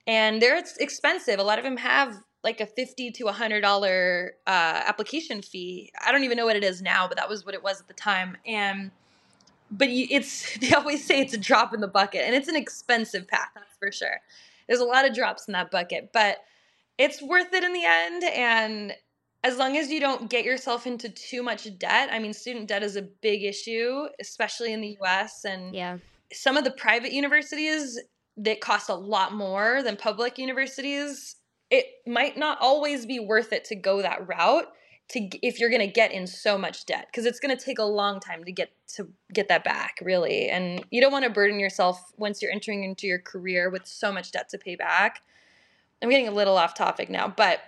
[0.07, 1.39] and they're expensive.
[1.39, 5.91] A lot of them have like a 50 to a hundred dollar uh, application fee.
[6.06, 7.88] I don't even know what it is now, but that was what it was at
[7.88, 8.38] the time.
[8.45, 8.91] And
[9.71, 12.56] but you, it's they always say it's a drop in the bucket, and it's an
[12.56, 14.21] expensive path, that's for sure.
[14.67, 16.38] There's a lot of drops in that bucket, but
[16.97, 18.23] it's worth it in the end.
[18.23, 18.93] And
[19.43, 22.10] as long as you don't get yourself into too much debt.
[22.12, 25.97] I mean, student debt is a big issue, especially in the US and yeah.
[26.34, 27.99] some of the private universities
[28.38, 31.38] that cost a lot more than public universities.
[31.69, 34.67] It might not always be worth it to go that route
[35.10, 37.79] to if you're going to get in so much debt because it's going to take
[37.79, 41.32] a long time to get to get that back really and you don't want to
[41.32, 45.21] burden yourself once you're entering into your career with so much debt to pay back.
[46.01, 47.60] I'm getting a little off topic now, but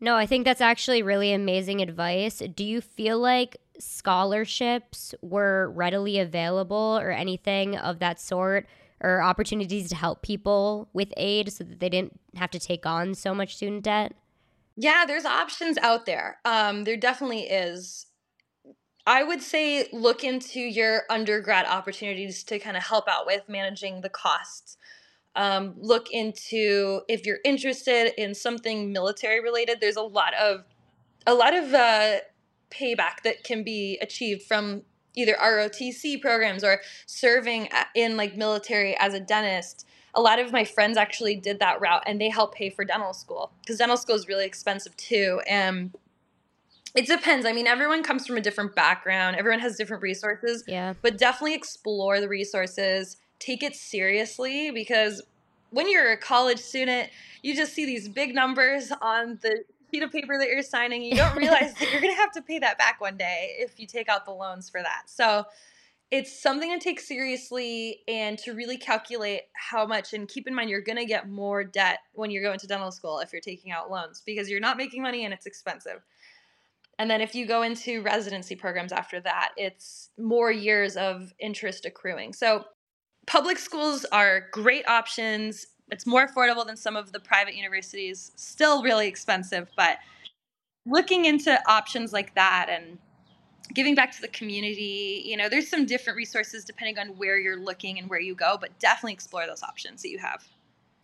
[0.00, 2.42] no, I think that's actually really amazing advice.
[2.54, 8.66] Do you feel like scholarships were readily available or anything of that sort?
[9.02, 13.14] Or opportunities to help people with aid so that they didn't have to take on
[13.14, 14.14] so much student debt?
[14.76, 16.38] Yeah, there's options out there.
[16.44, 18.06] Um, there definitely is.
[19.04, 24.00] I would say look into your undergrad opportunities to kind of help out with managing
[24.00, 24.76] the costs
[25.34, 29.78] um, look into if you're interested in something military related.
[29.80, 30.64] There's a lot of
[31.26, 32.18] a lot of uh,
[32.70, 34.82] payback that can be achieved from
[35.14, 39.86] either ROTC programs or serving in like military as a dentist.
[40.14, 43.14] A lot of my friends actually did that route and they help pay for dental
[43.14, 45.40] school because dental school is really expensive too.
[45.48, 45.92] And
[46.94, 47.46] it depends.
[47.46, 50.64] I mean, everyone comes from a different background, everyone has different resources.
[50.66, 50.94] Yeah.
[51.00, 55.22] But definitely explore the resources, take it seriously because
[55.70, 57.08] when you're a college student,
[57.42, 61.02] you just see these big numbers on the sheet of paper that you're signing.
[61.02, 63.78] You don't realize that you're going to have to pay that back one day if
[63.78, 65.02] you take out the loans for that.
[65.06, 65.44] So
[66.10, 70.12] it's something to take seriously and to really calculate how much.
[70.12, 72.90] And keep in mind, you're going to get more debt when you're going to dental
[72.90, 76.02] school if you're taking out loans because you're not making money and it's expensive.
[76.98, 81.86] And then if you go into residency programs after that, it's more years of interest
[81.86, 82.34] accruing.
[82.34, 82.64] So
[83.26, 85.66] public schools are great options.
[85.90, 89.98] It's more affordable than some of the private universities, still really expensive, but
[90.86, 92.98] looking into options like that and
[93.74, 97.58] giving back to the community, you know, there's some different resources depending on where you're
[97.58, 100.44] looking and where you go, but definitely explore those options that you have.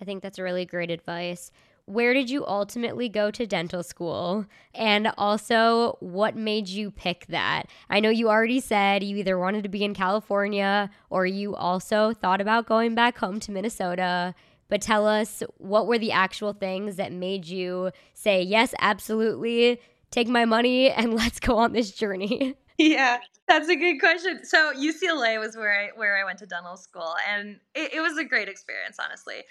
[0.01, 1.51] I think that's a really great advice
[1.89, 4.45] where did you ultimately go to dental school?
[4.75, 7.65] And also, what made you pick that?
[7.89, 12.13] I know you already said you either wanted to be in California or you also
[12.13, 14.35] thought about going back home to Minnesota.
[14.69, 20.29] But tell us what were the actual things that made you say, yes, absolutely, take
[20.29, 22.55] my money and let's go on this journey?
[22.81, 24.45] Yeah, that's a good question.
[24.45, 28.17] So UCLA was where I where I went to dental school, and it, it was
[28.19, 29.43] a great experience, honestly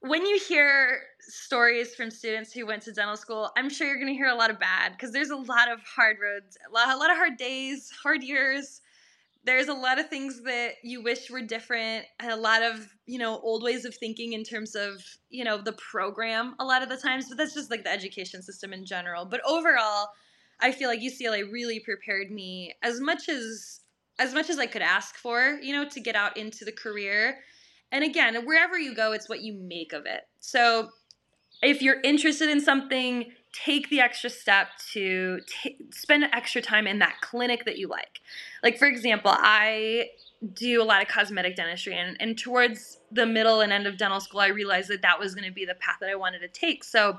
[0.00, 4.08] when you hear stories from students who went to dental school, I'm sure you're going
[4.08, 6.94] to hear a lot of bad because there's a lot of hard roads, a lot,
[6.94, 8.80] a lot of hard days, hard years.
[9.48, 13.18] There's a lot of things that you wish were different, and a lot of you
[13.18, 16.54] know old ways of thinking in terms of you know the program.
[16.60, 19.24] A lot of the times, but that's just like the education system in general.
[19.24, 20.08] But overall,
[20.60, 23.80] I feel like UCLA really prepared me as much as
[24.18, 27.38] as much as I could ask for, you know, to get out into the career
[27.90, 30.22] and again, wherever you go, it's what you make of it.
[30.40, 30.90] So
[31.62, 33.32] if you're interested in something,
[33.64, 38.20] take the extra step to t- spend extra time in that clinic that you like.
[38.62, 40.10] Like, for example, I
[40.54, 44.20] do a lot of cosmetic dentistry, and, and towards the middle and end of dental
[44.20, 46.48] school, I realized that that was going to be the path that I wanted to
[46.48, 46.84] take.
[46.84, 47.18] So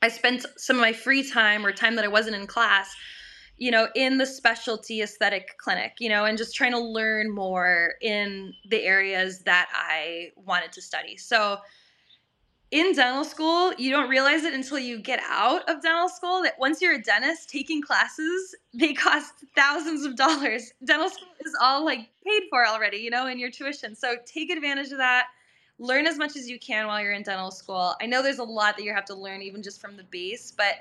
[0.00, 2.94] I spent some of my free time or time that I wasn't in class
[3.58, 7.94] you know, in the specialty aesthetic clinic, you know, and just trying to learn more
[8.00, 11.16] in the areas that I wanted to study.
[11.16, 11.58] So,
[12.70, 16.58] in dental school, you don't realize it until you get out of dental school that
[16.58, 20.72] once you're a dentist taking classes, they cost thousands of dollars.
[20.84, 23.94] Dental school is all like paid for already, you know, in your tuition.
[23.94, 25.28] So, take advantage of that.
[25.78, 27.94] Learn as much as you can while you're in dental school.
[28.02, 30.52] I know there's a lot that you have to learn even just from the base,
[30.56, 30.74] but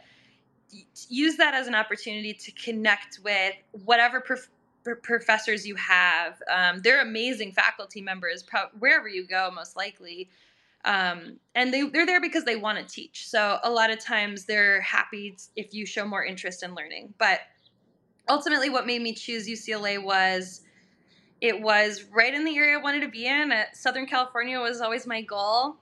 [1.07, 3.53] use that as an opportunity to connect with
[3.85, 4.49] whatever prof-
[5.03, 6.41] professors you have.
[6.51, 10.29] Um, they're amazing faculty members pro- wherever you go, most likely.
[10.87, 13.27] Um, and they, they're there because they want to teach.
[13.27, 17.13] So a lot of times they're happy if you show more interest in learning.
[17.19, 17.41] But
[18.29, 20.61] ultimately, what made me choose UCLA was
[21.41, 23.51] it was right in the area I wanted to be in.
[23.73, 25.75] Southern California was always my goal.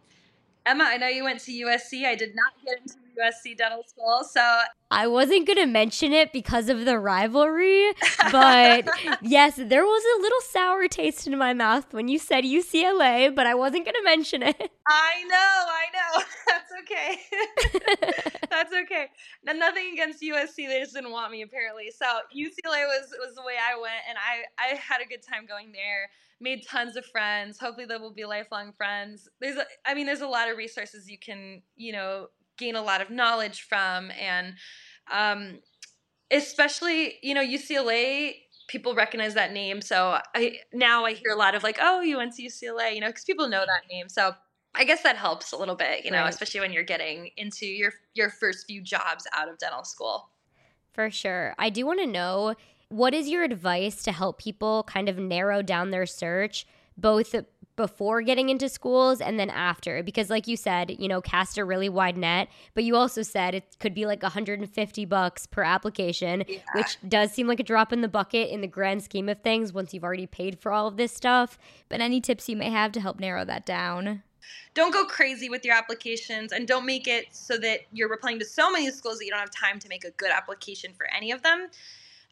[0.65, 2.06] Emma, I know you went to USC.
[2.06, 4.23] I did not get into USC dental school.
[4.30, 7.91] So I wasn't going to mention it because of the rivalry,
[8.32, 8.88] but
[9.21, 13.47] yes, there was a little sour taste in my mouth when you said UCLA, but
[13.47, 14.71] I wasn't going to mention it.
[14.88, 16.23] I know, I know.
[16.47, 18.38] That's okay.
[18.49, 19.08] That's okay.
[19.43, 20.67] Now, nothing against USC.
[20.67, 21.91] They just didn't want me apparently.
[21.91, 25.45] So UCLA was was the way I went, and I I had a good time
[25.45, 26.10] going there.
[26.41, 27.60] Made tons of friends.
[27.60, 29.30] Hopefully, they will be lifelong friends.
[29.39, 32.82] There's, a, I mean, there's a lot of resources you can, you know, gain a
[32.82, 34.56] lot of knowledge from and
[35.12, 35.60] um,
[36.32, 38.34] especially you know ucla
[38.68, 42.18] people recognize that name so i now i hear a lot of like oh you
[42.18, 44.34] went to ucla you know because people know that name so
[44.74, 46.30] i guess that helps a little bit you know right.
[46.30, 50.30] especially when you're getting into your your first few jobs out of dental school
[50.94, 52.56] for sure i do want to know
[52.89, 56.65] what is your advice to help people kind of narrow down their search
[56.98, 57.36] both
[57.76, 61.66] before getting into schools and then after because like you said you know cast a
[61.66, 66.44] really wide net but you also said it could be like 150 bucks per application
[66.48, 66.58] yeah.
[66.74, 69.74] which does seem like a drop in the bucket in the grand scheme of things
[69.74, 71.58] once you've already paid for all of this stuff.
[71.90, 74.24] But any tips you may have to help narrow that down?
[74.74, 78.46] Don't go crazy with your applications and don't make it so that you're applying to
[78.46, 81.32] so many schools that you don't have time to make a good application for any
[81.32, 81.68] of them.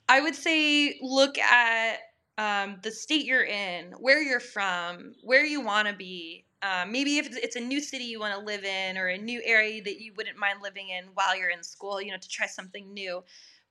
[0.07, 1.97] I would say look at
[2.37, 6.45] um, the state you're in, where you're from, where you want to be.
[6.61, 9.41] Um, maybe if it's a new city you want to live in or a new
[9.43, 12.47] area that you wouldn't mind living in while you're in school, you know, to try
[12.47, 13.21] something new.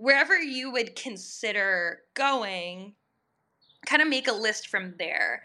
[0.02, 2.92] wherever you would consider going,
[3.86, 5.42] kind of make a list from there.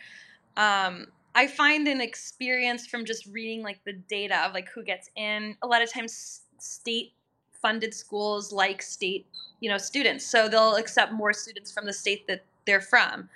[0.57, 5.11] Um, I find an experience from just reading like the data of like who gets
[5.15, 5.55] in.
[5.61, 7.13] A lot of times, state
[7.61, 9.27] funded schools like state,
[9.59, 13.29] you know, students, so they'll accept more students from the state that they're from.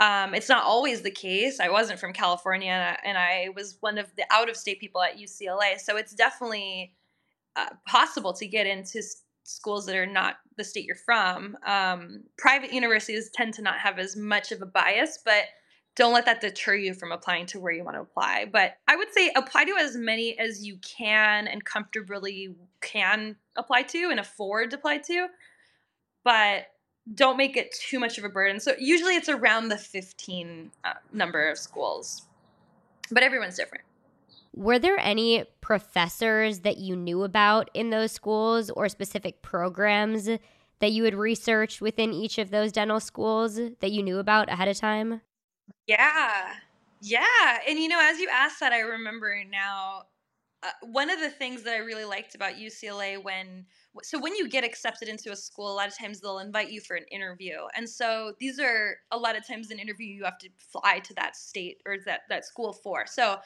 [0.00, 1.60] Um, it's not always the case.
[1.60, 5.18] I wasn't from California, and I, was one of the out of state people at
[5.18, 5.78] UCLA.
[5.78, 6.94] So it's definitely
[7.54, 9.02] uh, possible to get into
[9.44, 11.56] schools that are not the state you're from.
[11.66, 15.44] Um, private universities tend to not have as much of a bias, but
[15.96, 18.46] don't let that deter you from applying to where you want to apply.
[18.50, 23.82] But I would say apply to as many as you can and comfortably can apply
[23.82, 25.26] to and afford to apply to.
[26.24, 26.68] But
[27.14, 28.60] don't make it too much of a burden.
[28.60, 32.22] So usually it's around the 15 uh, number of schools,
[33.10, 33.84] but everyone's different.
[34.54, 40.28] Were there any professors that you knew about in those schools or specific programs
[40.80, 44.68] that you had researched within each of those dental schools that you knew about ahead
[44.68, 45.20] of time?
[45.86, 46.54] Yeah.
[47.00, 47.58] Yeah.
[47.68, 50.04] And you know, as you asked that, I remember now
[50.62, 53.64] uh, one of the things that I really liked about UCLA when
[54.02, 56.80] so when you get accepted into a school, a lot of times they'll invite you
[56.80, 60.38] for an interview, and so these are a lot of times an interview you have
[60.38, 63.06] to fly to that state or that that school for.
[63.06, 63.38] So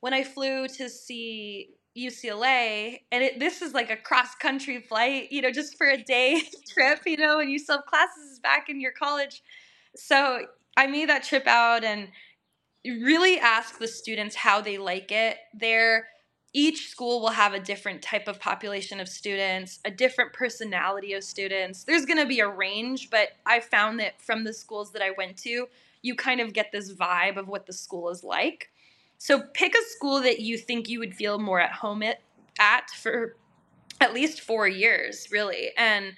[0.00, 5.30] when I flew to see UCLA, and it, this is like a cross country flight,
[5.30, 8.68] you know, just for a day trip, you know, and you still have classes back
[8.68, 9.42] in your college.
[9.94, 12.08] So I made that trip out and
[12.84, 15.36] really ask the students how they like it.
[15.54, 16.06] They're
[16.54, 21.24] each school will have a different type of population of students, a different personality of
[21.24, 21.84] students.
[21.84, 25.12] There's going to be a range, but I found that from the schools that I
[25.16, 25.66] went to,
[26.02, 28.70] you kind of get this vibe of what the school is like.
[29.16, 32.20] So pick a school that you think you would feel more at home at,
[32.58, 33.36] at for
[34.00, 36.12] at least four years, really, and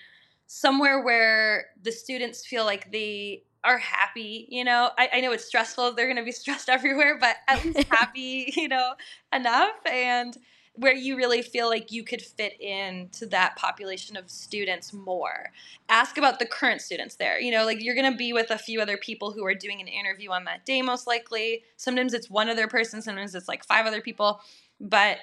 [0.46, 4.90] somewhere where the students feel like they are happy, you know.
[4.98, 8.68] I, I know it's stressful, they're gonna be stressed everywhere, but at least happy, you
[8.68, 8.94] know,
[9.32, 10.36] enough and
[10.76, 15.52] where you really feel like you could fit into that population of students more.
[15.88, 17.38] Ask about the current students there.
[17.38, 19.80] You know, like you're going to be with a few other people who are doing
[19.80, 21.62] an interview on that day, most likely.
[21.76, 24.40] Sometimes it's one other person, sometimes it's like five other people.
[24.80, 25.18] But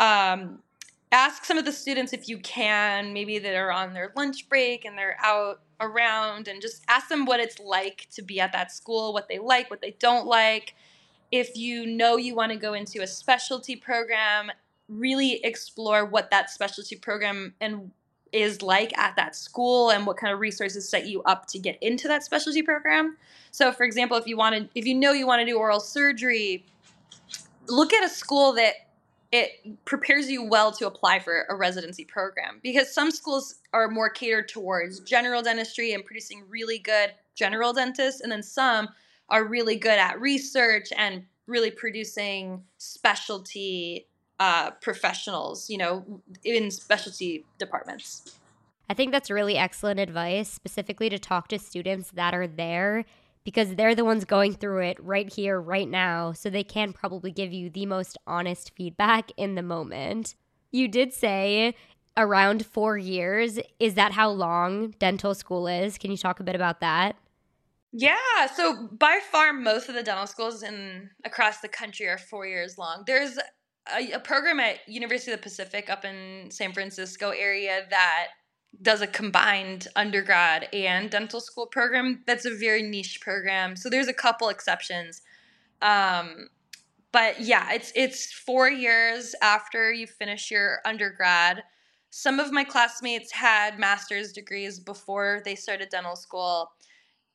[0.00, 0.58] um,
[1.12, 4.84] ask some of the students if you can, maybe that are on their lunch break
[4.84, 8.72] and they're out around and just ask them what it's like to be at that
[8.72, 10.74] school, what they like, what they don't like.
[11.30, 14.50] If you know you want to go into a specialty program,
[14.88, 17.90] really explore what that specialty program and
[18.32, 21.78] is like at that school and what kind of resources set you up to get
[21.82, 23.16] into that specialty program.
[23.50, 25.80] So for example, if you want to if you know you want to do oral
[25.80, 26.64] surgery,
[27.68, 28.74] look at a school that
[29.30, 34.08] it prepares you well to apply for a residency program because some schools are more
[34.08, 38.88] catered towards general dentistry and producing really good general dentists and then some
[39.28, 44.06] are really good at research and really producing specialty
[44.40, 46.04] uh, professionals you know
[46.44, 48.38] in specialty departments.
[48.90, 53.04] I think that's really excellent advice specifically to talk to students that are there
[53.48, 56.34] because they're the ones going through it right here, right now.
[56.34, 60.34] So they can probably give you the most honest feedback in the moment.
[60.70, 61.74] You did say
[62.14, 63.58] around four years.
[63.80, 65.96] Is that how long dental school is?
[65.96, 67.16] Can you talk a bit about that?
[67.90, 68.18] Yeah,
[68.54, 72.76] so by far most of the dental schools in across the country are four years
[72.76, 73.04] long.
[73.06, 73.38] There's
[73.90, 78.26] a, a program at University of the Pacific up in San Francisco area that
[78.80, 82.22] does a combined undergrad and dental school program.
[82.26, 83.76] That's a very niche program.
[83.76, 85.22] So there's a couple exceptions.
[85.82, 86.48] Um,
[87.12, 91.62] but yeah, it's it's four years after you finish your undergrad.
[92.10, 96.70] Some of my classmates had master's degrees before they started dental school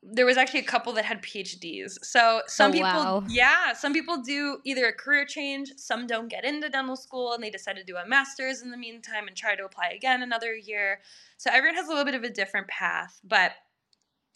[0.06, 1.98] there was actually a couple that had PhDs.
[2.04, 3.24] So some oh, people, wow.
[3.30, 7.44] yeah, some people do either a career change, some don't get into dental school and
[7.44, 10.56] they decide to do a master's in the meantime and try to apply again another
[10.56, 11.00] year.
[11.38, 13.20] So everyone has a little bit of a different path.
[13.24, 13.52] But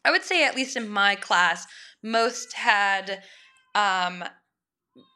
[0.05, 1.67] I would say, at least in my class,
[2.01, 3.23] most had.
[3.75, 4.23] Um,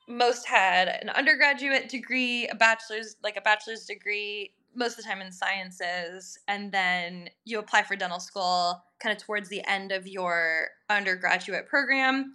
[0.07, 5.21] most had an undergraduate degree, a bachelor's, like a bachelor's degree, most of the time
[5.21, 10.07] in sciences, and then you apply for dental school kind of towards the end of
[10.07, 12.33] your undergraduate program,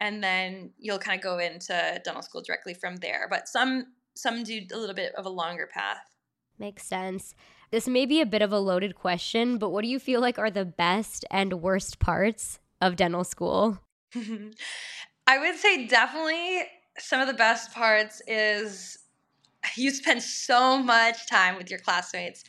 [0.00, 3.26] and then you'll kind of go into dental school directly from there.
[3.30, 6.10] But some some do a little bit of a longer path.
[6.58, 7.34] Makes sense.
[7.70, 10.38] This may be a bit of a loaded question, but what do you feel like
[10.38, 13.78] are the best and worst parts of dental school?
[15.26, 16.62] I would say definitely
[16.98, 18.98] some of the best parts is
[19.76, 22.44] you spend so much time with your classmates.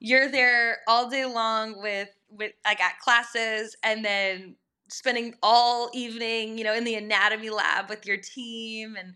[0.00, 4.56] you're there all day long with with like at classes and then
[4.88, 9.14] spending all evening, you know, in the anatomy lab with your team and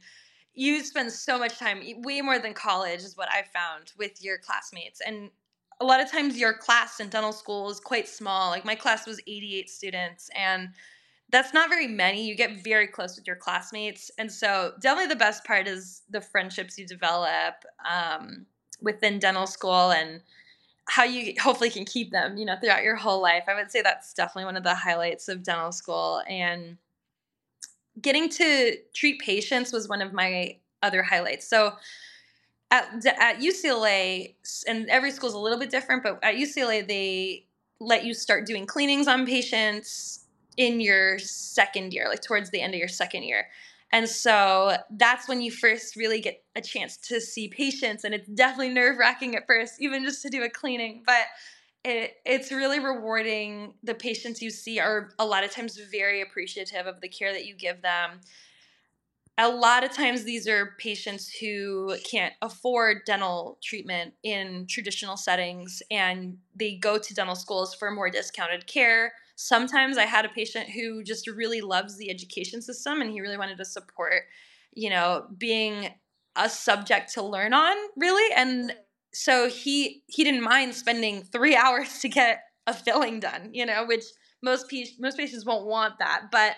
[0.54, 4.38] you spend so much time, way more than college is what I found with your
[4.38, 5.00] classmates.
[5.06, 5.30] And
[5.80, 8.50] a lot of times your class in dental school is quite small.
[8.50, 10.70] Like my class was 88 students and
[11.30, 12.26] that's not very many.
[12.26, 14.10] You get very close with your classmates.
[14.18, 18.46] And so definitely the best part is the friendships you develop um,
[18.80, 20.22] within dental school and
[20.86, 23.44] how you hopefully can keep them, you know, throughout your whole life.
[23.46, 26.22] I would say that's definitely one of the highlights of dental school.
[26.26, 26.78] And
[28.00, 31.46] getting to treat patients was one of my other highlights.
[31.46, 31.74] So
[32.70, 34.34] at, at UCLA,
[34.66, 37.44] and every school is a little bit different, but at UCLA, they
[37.80, 40.24] let you start doing cleanings on patients
[40.58, 43.46] in your second year, like towards the end of your second year.
[43.90, 48.04] And so that's when you first really get a chance to see patients.
[48.04, 51.04] And it's definitely nerve wracking at first, even just to do a cleaning.
[51.06, 51.24] But
[51.84, 53.72] it, it's really rewarding.
[53.82, 57.46] The patients you see are a lot of times very appreciative of the care that
[57.46, 58.20] you give them
[59.40, 65.80] a lot of times these are patients who can't afford dental treatment in traditional settings
[65.92, 70.68] and they go to dental schools for more discounted care sometimes i had a patient
[70.68, 74.24] who just really loves the education system and he really wanted to support
[74.74, 75.90] you know being
[76.38, 78.32] a subject to learn on really.
[78.34, 78.72] And
[79.12, 83.86] so he he didn't mind spending three hours to get a filling done you know
[83.86, 84.04] which
[84.42, 86.26] most most patients won't want that.
[86.30, 86.56] But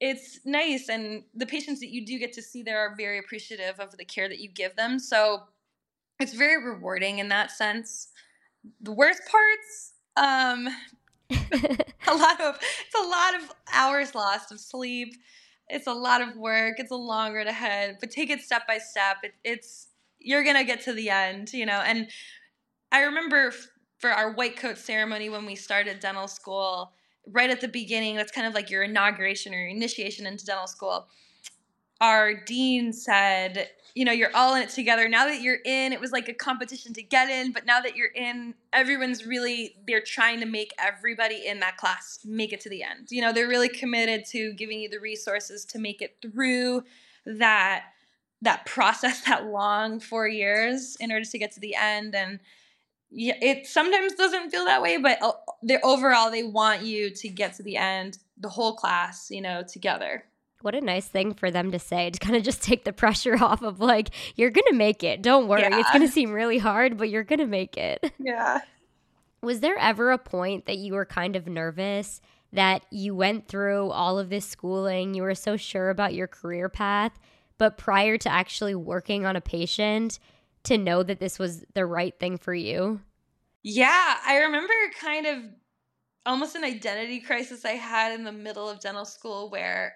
[0.00, 3.78] it's nice and the patients that you do get to see there are very appreciative
[3.78, 4.98] of the care that you give them.
[4.98, 5.44] So
[6.18, 8.08] it's very rewarding in that sense.
[8.80, 10.68] The worst parts um
[12.08, 15.14] a lot of it's a lot of hours lost of sleep
[15.68, 18.78] it's a lot of work it's a long road ahead but take it step by
[18.78, 22.08] step it, it's you're gonna get to the end you know and
[22.90, 23.52] i remember
[23.98, 26.92] for our white coat ceremony when we started dental school
[27.26, 30.66] right at the beginning, that's kind of like your inauguration or your initiation into dental
[30.66, 31.08] school.
[32.02, 35.08] Our dean said, you know, you're all in it together.
[35.08, 37.94] Now that you're in, it was like a competition to get in, but now that
[37.94, 42.68] you're in, everyone's really they're trying to make everybody in that class make it to
[42.68, 43.08] the end.
[43.10, 46.82] You know, they're really committed to giving you the resources to make it through
[47.24, 47.84] that
[48.40, 52.40] that process that long 4 years in order to get to the end and
[53.14, 55.20] yeah, it sometimes doesn't feel that way, but
[55.62, 59.62] they overall they want you to get to the end, the whole class, you know,
[59.62, 60.24] together.
[60.62, 63.36] What a nice thing for them to say to kind of just take the pressure
[63.42, 65.22] off of like you're gonna make it.
[65.22, 65.78] Don't worry, yeah.
[65.78, 68.12] it's gonna seem really hard, but you're gonna make it.
[68.24, 68.60] Yeah.
[69.42, 72.20] Was there ever a point that you were kind of nervous
[72.52, 76.68] that you went through all of this schooling, you were so sure about your career
[76.68, 77.18] path,
[77.58, 80.20] but prior to actually working on a patient,
[80.64, 83.00] to know that this was the right thing for you?
[83.62, 85.38] Yeah, I remember kind of
[86.26, 89.94] almost an identity crisis I had in the middle of dental school where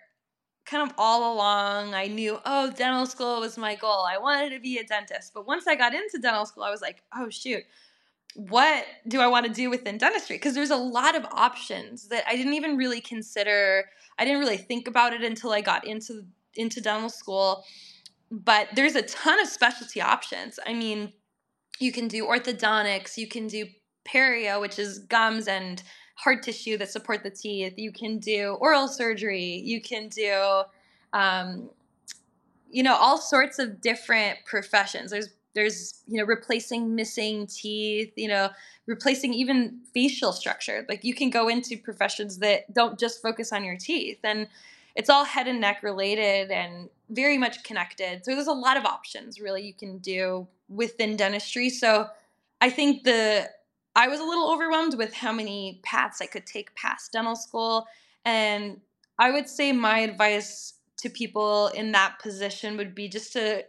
[0.66, 4.04] kind of all along I knew, oh, dental school was my goal.
[4.08, 5.32] I wanted to be a dentist.
[5.32, 7.62] But once I got into dental school, I was like, oh, shoot,
[8.34, 10.36] what do I want to do within dentistry?
[10.36, 13.84] Because there's a lot of options that I didn't even really consider.
[14.18, 17.64] I didn't really think about it until I got into into dental school
[18.30, 20.58] but there's a ton of specialty options.
[20.66, 21.12] I mean,
[21.78, 23.66] you can do orthodontics, you can do
[24.06, 25.82] perio, which is gums and
[26.16, 27.74] hard tissue that support the teeth.
[27.76, 29.62] You can do oral surgery.
[29.64, 30.62] You can do,
[31.12, 31.70] um,
[32.70, 35.10] you know, all sorts of different professions.
[35.10, 38.12] There's there's you know replacing missing teeth.
[38.16, 38.50] You know,
[38.86, 40.84] replacing even facial structure.
[40.88, 44.48] Like you can go into professions that don't just focus on your teeth and
[44.94, 48.24] it's all head and neck related and very much connected.
[48.24, 51.68] So there's a lot of options really you can do within dentistry.
[51.68, 52.08] So
[52.60, 53.50] I think the
[53.96, 57.86] I was a little overwhelmed with how many paths I could take past dental school
[58.24, 58.80] and
[59.18, 63.64] I would say my advice to people in that position would be just to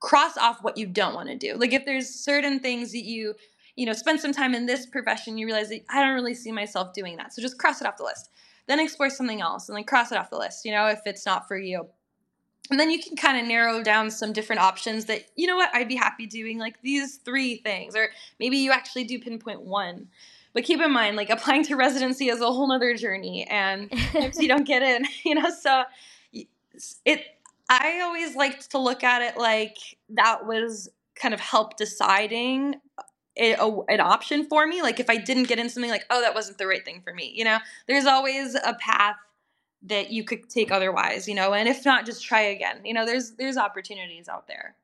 [0.00, 1.54] cross off what you don't want to do.
[1.54, 3.34] Like if there's certain things that you
[3.76, 6.52] you know spend some time in this profession you realize that I don't really see
[6.52, 7.32] myself doing that.
[7.32, 8.30] So just cross it off the list
[8.66, 11.26] then explore something else and like cross it off the list, you know, if it's
[11.26, 11.88] not for you.
[12.72, 15.68] And then you can kind of narrow down some different options that, you know what,
[15.74, 17.94] I'd be happy doing like these three things.
[17.94, 18.08] Or
[18.40, 20.08] maybe you actually do pinpoint one.
[20.54, 24.38] But keep in mind, like applying to residency is a whole nother journey and if
[24.38, 25.84] you don't get in, you know, so
[27.04, 27.26] it
[27.68, 29.76] I always liked to look at it like
[30.10, 32.76] that was kind of help deciding
[33.38, 34.80] a, a, an option for me.
[34.80, 37.12] Like if I didn't get in something like, oh, that wasn't the right thing for
[37.12, 39.16] me, you know, there's always a path
[39.84, 42.80] that you could take otherwise, you know, and if not, just try again.
[42.84, 44.76] You know, there's there's opportunities out there.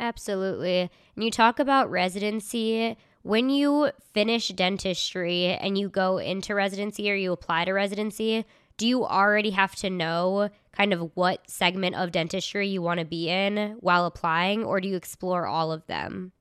[0.00, 0.90] Absolutely.
[1.14, 2.96] And you talk about residency.
[3.22, 8.44] when you finish dentistry and you go into residency or you apply to residency,
[8.76, 13.04] do you already have to know kind of what segment of dentistry you want to
[13.04, 16.32] be in while applying, or do you explore all of them?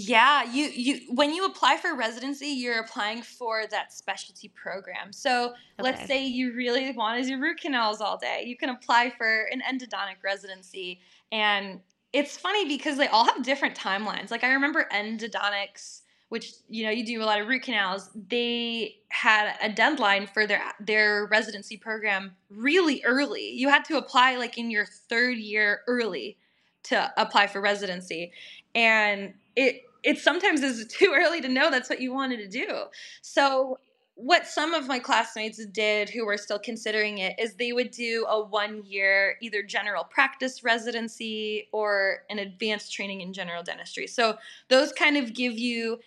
[0.00, 5.12] Yeah, you you when you apply for residency, you're applying for that specialty program.
[5.12, 5.54] So okay.
[5.80, 9.48] let's say you really want to do root canals all day, you can apply for
[9.50, 11.00] an endodontic residency,
[11.32, 11.80] and
[12.12, 14.30] it's funny because they all have different timelines.
[14.30, 18.98] Like I remember endodontics which you know you do a lot of root canals they
[19.08, 24.58] had a deadline for their their residency program really early you had to apply like
[24.58, 26.36] in your third year early
[26.82, 28.30] to apply for residency
[28.74, 32.84] and it it sometimes is too early to know that's what you wanted to do
[33.22, 33.78] so
[34.14, 38.26] what some of my classmates did who were still considering it is they would do
[38.28, 44.36] a one year either general practice residency or an advanced training in general dentistry so
[44.68, 45.98] those kind of give you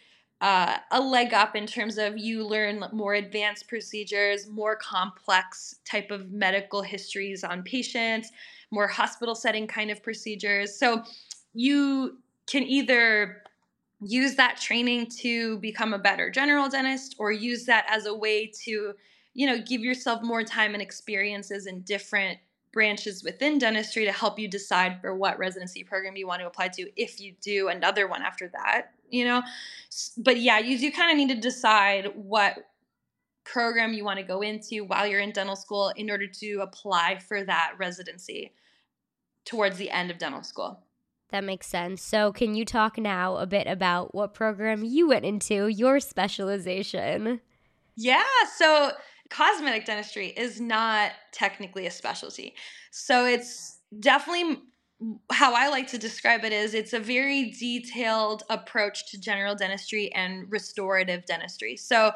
[0.41, 6.09] uh, a leg up in terms of you learn more advanced procedures, more complex type
[6.09, 8.31] of medical histories on patients,
[8.71, 10.75] more hospital setting kind of procedures.
[10.75, 11.03] So
[11.53, 12.17] you
[12.47, 13.43] can either
[14.01, 18.51] use that training to become a better general dentist or use that as a way
[18.65, 18.93] to
[19.33, 22.39] you know give yourself more time and experiences in different
[22.71, 26.69] branches within dentistry to help you decide for what residency program you want to apply
[26.69, 29.41] to if you do another one after that, you know?
[30.17, 32.57] But yeah, you do kind of need to decide what
[33.43, 37.19] program you want to go into while you're in dental school in order to apply
[37.27, 38.53] for that residency
[39.45, 40.79] towards the end of dental school.
[41.31, 42.01] That makes sense.
[42.01, 47.39] So, can you talk now a bit about what program you went into, your specialization?
[47.95, 48.23] Yeah.
[48.57, 48.91] So,
[49.31, 52.53] cosmetic dentistry is not technically a specialty.
[52.91, 54.59] So it's definitely
[55.31, 60.13] how I like to describe it is it's a very detailed approach to general dentistry
[60.13, 61.75] and restorative dentistry.
[61.77, 62.11] So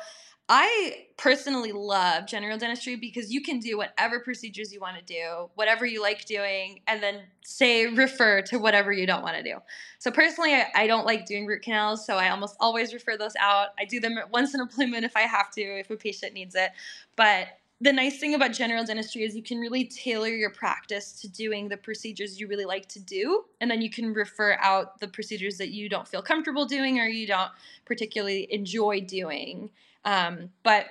[0.48, 5.50] I personally love general dentistry because you can do whatever procedures you want to do,
[5.56, 9.56] whatever you like doing, and then say refer to whatever you don't want to do.
[9.98, 13.34] So personally, I, I, don't like doing root canals, so I almost always refer those
[13.39, 13.70] out.
[13.80, 16.34] I do them once in a blue moon if I have to, if a patient
[16.34, 16.70] needs it.
[17.16, 17.48] But
[17.82, 21.68] the nice thing about general dentistry is you can really tailor your practice to doing
[21.68, 25.58] the procedures you really like to do, and then you can refer out the procedures
[25.58, 27.52] that you don't feel comfortable doing or you don't
[27.86, 29.70] particularly enjoy doing.
[30.06, 30.86] Um, but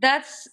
[0.00, 0.48] that's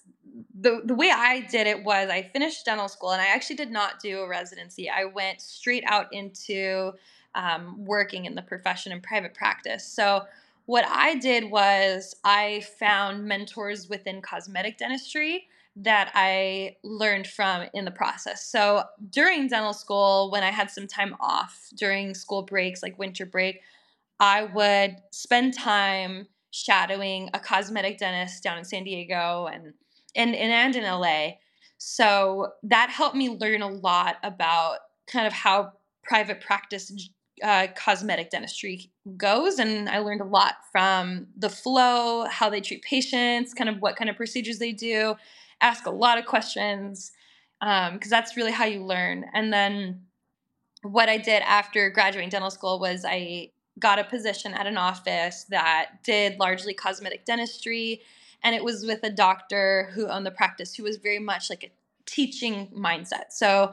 [0.60, 3.70] the the way I did it was I finished dental school and I actually did
[3.70, 4.88] not do a residency.
[4.88, 6.92] I went straight out into
[7.34, 9.86] um, working in the profession in private practice.
[9.86, 10.24] So
[10.66, 17.84] what I did was I found mentors within cosmetic dentistry that I learned from in
[17.84, 18.46] the process.
[18.46, 23.24] So during dental school, when I had some time off during school breaks, like winter
[23.24, 23.60] break,
[24.20, 29.72] I would spend time shadowing a cosmetic dentist down in San Diego and
[30.14, 31.30] and and, in LA.
[31.78, 35.72] So that helped me learn a lot about kind of how
[36.04, 36.92] private practice
[37.42, 39.58] uh, cosmetic dentistry goes.
[39.58, 43.96] And I learned a lot from the flow, how they treat patients, kind of what
[43.96, 45.16] kind of procedures they do,
[45.60, 47.12] ask a lot of questions,
[47.60, 49.24] because um, that's really how you learn.
[49.34, 50.02] And then
[50.82, 55.44] what I did after graduating dental school was I got a position at an office
[55.48, 58.02] that did largely cosmetic dentistry.
[58.42, 61.64] And it was with a doctor who owned the practice who was very much like
[61.64, 61.70] a
[62.04, 63.30] teaching mindset.
[63.30, 63.72] So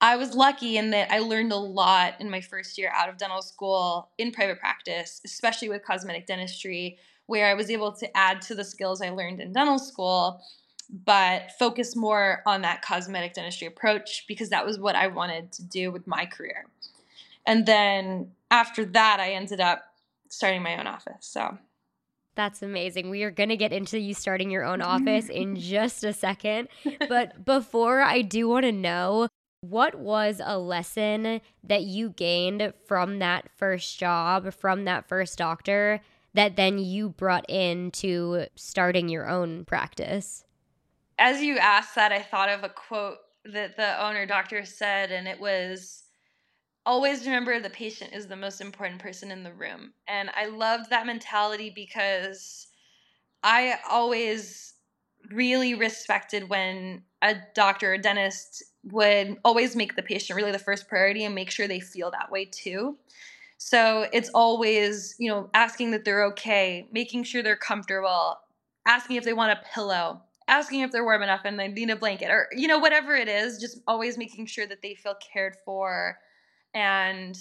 [0.00, 3.16] I was lucky in that I learned a lot in my first year out of
[3.16, 8.42] dental school in private practice, especially with cosmetic dentistry, where I was able to add
[8.42, 10.42] to the skills I learned in dental school,
[10.90, 15.62] but focus more on that cosmetic dentistry approach because that was what I wanted to
[15.62, 16.66] do with my career.
[17.46, 19.84] And then after that, I ended up
[20.28, 21.20] starting my own office.
[21.20, 21.58] So
[22.34, 23.10] that's amazing.
[23.10, 26.68] We are going to get into you starting your own office in just a second.
[27.08, 29.28] But before I do want to know
[29.70, 36.00] what was a lesson that you gained from that first job, from that first doctor,
[36.34, 40.44] that then you brought into starting your own practice?
[41.18, 45.28] As you asked that, I thought of a quote that the owner doctor said, and
[45.28, 46.02] it was
[46.86, 49.92] always remember the patient is the most important person in the room.
[50.06, 52.66] And I loved that mentality because
[53.42, 54.74] I always
[55.30, 60.88] really respected when a doctor or dentist would always make the patient really the first
[60.88, 62.96] priority and make sure they feel that way too.
[63.58, 68.38] So it's always, you know, asking that they're okay, making sure they're comfortable,
[68.86, 71.96] asking if they want a pillow, asking if they're warm enough and they need a
[71.96, 75.56] blanket or, you know, whatever it is, just always making sure that they feel cared
[75.64, 76.18] for
[76.74, 77.38] and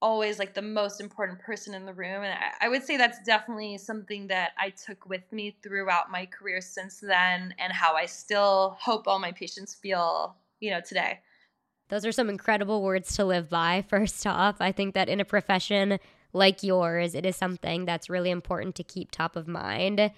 [0.00, 2.22] always like the most important person in the room.
[2.22, 6.26] And I, I, would say that's definitely something that I took with me throughout my
[6.26, 11.20] career since then and how I still hope all my patients feel, you know, today.
[11.88, 13.82] Those are some incredible words to live by.
[13.88, 15.98] First off, I think that in a profession
[16.32, 20.12] like yours, it is something that's really important to keep top of mind.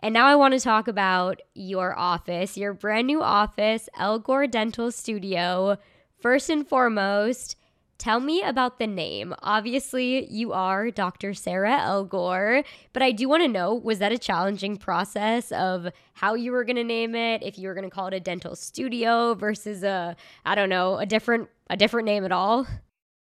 [0.00, 4.90] And now I want to talk about your office, your brand new office, Elghor Dental
[4.90, 5.78] Studio.
[6.20, 7.56] First and foremost,
[7.96, 9.34] Tell me about the name.
[9.42, 11.32] Obviously, you are Dr.
[11.32, 16.34] Sarah Elghor, but I do want to know was that a challenging process of how
[16.34, 18.56] you were going to name it, if you were going to call it a dental
[18.56, 22.66] studio versus a I don't know, a different a different name at all?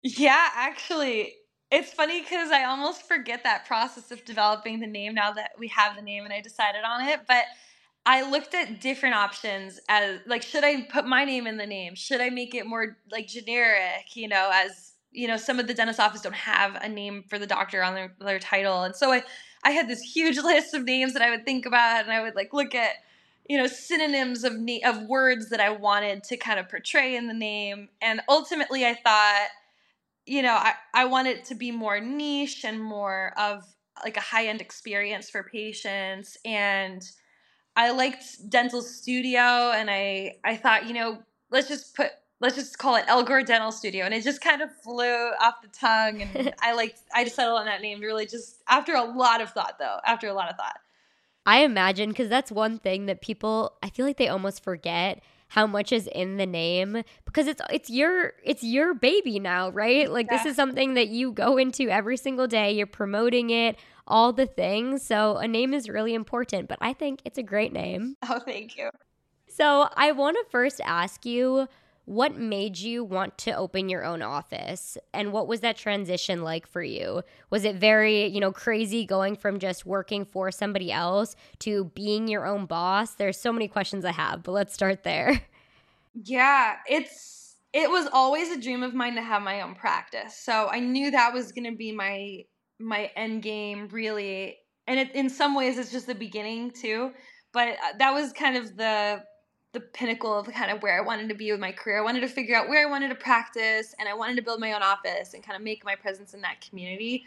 [0.02, 1.34] Yeah, actually,
[1.70, 5.68] it's funny cuz I almost forget that process of developing the name now that we
[5.68, 7.44] have the name and I decided on it, but
[8.08, 11.94] I looked at different options as like, should I put my name in the name?
[11.94, 14.16] Should I make it more like generic?
[14.16, 17.38] You know, as you know, some of the dentist office don't have a name for
[17.38, 19.24] the doctor on their, their title, and so I
[19.62, 22.34] I had this huge list of names that I would think about, and I would
[22.34, 22.94] like look at
[23.46, 27.28] you know synonyms of na- of words that I wanted to kind of portray in
[27.28, 29.48] the name, and ultimately I thought,
[30.24, 33.64] you know, I I want it to be more niche and more of
[34.02, 37.02] like a high end experience for patients and
[37.78, 42.10] I liked Dental Studio, and I I thought, you know, let's just put
[42.40, 45.68] let's just call it Elghor Dental Studio, and it just kind of flew off the
[45.68, 49.40] tongue, and I liked I just settled on that name really just after a lot
[49.40, 49.98] of thought, though.
[50.04, 50.80] After a lot of thought.
[51.46, 55.66] I imagine because that's one thing that people I feel like they almost forget how
[55.66, 60.10] much is in the name because it's it's your it's your baby now, right?
[60.10, 60.36] Like yeah.
[60.36, 62.72] this is something that you go into every single day.
[62.72, 63.76] You're promoting it
[64.06, 65.02] all the things.
[65.02, 68.16] So a name is really important, but I think it's a great name.
[68.30, 68.90] Oh, thank you.
[69.48, 71.66] So I want to first ask you
[72.08, 74.96] what made you want to open your own office?
[75.12, 77.22] And what was that transition like for you?
[77.50, 82.26] Was it very you know crazy going from just working for somebody else to being
[82.26, 83.12] your own boss?
[83.12, 85.42] There's so many questions i have but let's start there.
[86.24, 90.34] Yeah it's it was always a dream of mine to have my own practice.
[90.36, 92.44] So i knew that was going to be my
[92.80, 94.56] my end game really.
[94.88, 97.12] And it, in some ways it's just the beginning too.
[97.52, 99.22] But uh, that was kind of the
[99.72, 101.98] the pinnacle of kind of where I wanted to be with my career.
[101.98, 104.60] I wanted to figure out where I wanted to practice and I wanted to build
[104.60, 107.26] my own office and kind of make my presence in that community.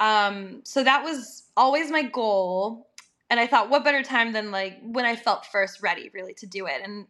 [0.00, 2.88] Um, so that was always my goal.
[3.30, 6.46] And I thought, what better time than like when I felt first ready really to
[6.46, 6.80] do it.
[6.84, 7.06] And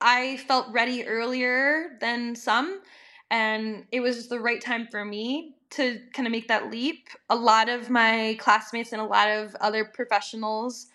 [0.00, 2.80] I felt ready earlier than some.
[3.30, 7.08] And it was just the right time for me to kind of make that leap.
[7.28, 10.86] A lot of my classmates and a lot of other professionals,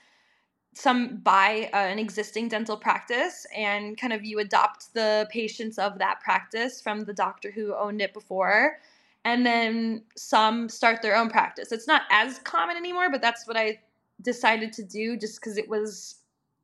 [0.73, 5.99] some buy uh, an existing dental practice and kind of you adopt the patients of
[5.99, 8.79] that practice from the doctor who owned it before.
[9.25, 11.71] And then some start their own practice.
[11.71, 13.79] It's not as common anymore, but that's what I
[14.21, 16.15] decided to do just because it was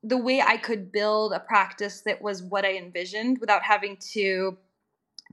[0.04, 4.58] the way I could build a practice that was what I envisioned without having to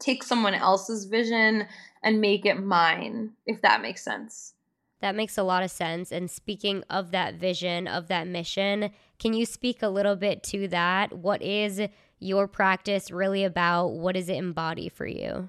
[0.00, 1.66] take someone else's vision
[2.02, 4.54] and make it mine, if that makes sense.
[5.00, 6.10] That makes a lot of sense.
[6.10, 10.68] And speaking of that vision, of that mission, can you speak a little bit to
[10.68, 11.12] that?
[11.12, 11.80] What is
[12.18, 13.88] your practice really about?
[13.88, 15.48] What does it embody for you?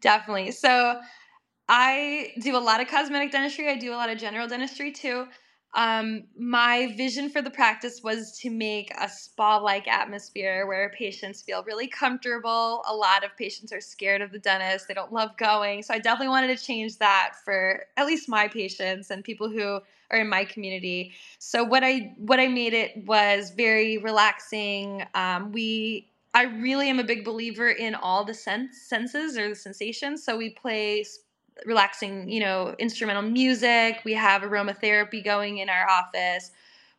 [0.00, 0.50] Definitely.
[0.50, 1.00] So,
[1.68, 3.68] I do a lot of cosmetic dentistry.
[3.68, 5.26] I do a lot of general dentistry too.
[5.74, 11.40] Um, my vision for the practice was to make a spa like atmosphere where patients
[11.40, 12.84] feel really comfortable.
[12.86, 15.82] A lot of patients are scared of the dentist, they don't love going.
[15.82, 19.80] So I definitely wanted to change that for at least my patients and people who
[20.10, 21.12] are in my community.
[21.38, 25.04] So what I what I made it was very relaxing.
[25.14, 29.54] Um, we I really am a big believer in all the sense senses or the
[29.54, 30.22] sensations.
[30.22, 31.04] So we play
[31.66, 34.00] relaxing, you know, instrumental music.
[34.04, 36.50] We have aromatherapy going in our office.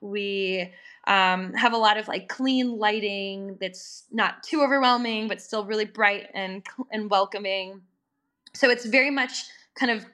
[0.01, 0.71] We
[1.05, 5.85] um, have a lot of like clean lighting that's not too overwhelming, but still really
[5.85, 7.81] bright and and welcoming.
[8.53, 9.45] So it's very much
[9.75, 10.05] kind of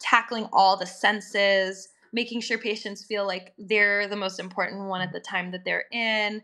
[0.00, 5.12] tackling all the senses, making sure patients feel like they're the most important one at
[5.12, 6.42] the time that they're in.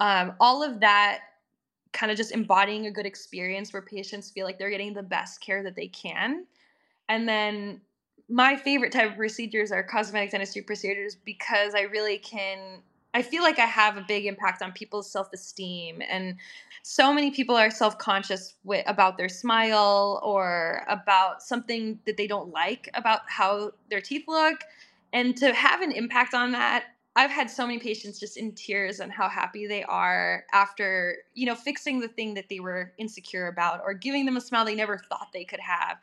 [0.00, 1.20] Um, all of that
[1.92, 5.40] kind of just embodying a good experience where patients feel like they're getting the best
[5.40, 6.44] care that they can.
[7.08, 7.80] And then
[8.28, 12.82] my favorite type of procedures are cosmetic dentistry procedures because I really can
[13.14, 16.36] I feel like I have a big impact on people's self-esteem and
[16.82, 22.50] so many people are self-conscious with, about their smile or about something that they don't
[22.50, 24.60] like about how their teeth look
[25.14, 26.84] and to have an impact on that
[27.16, 31.46] I've had so many patients just in tears on how happy they are after, you
[31.46, 34.74] know, fixing the thing that they were insecure about or giving them a smile they
[34.74, 35.96] never thought they could have.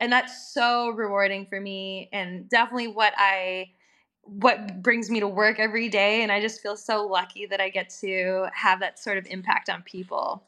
[0.00, 3.70] And that's so rewarding for me and definitely what I
[4.22, 7.68] what brings me to work every day and I just feel so lucky that I
[7.68, 10.44] get to have that sort of impact on people.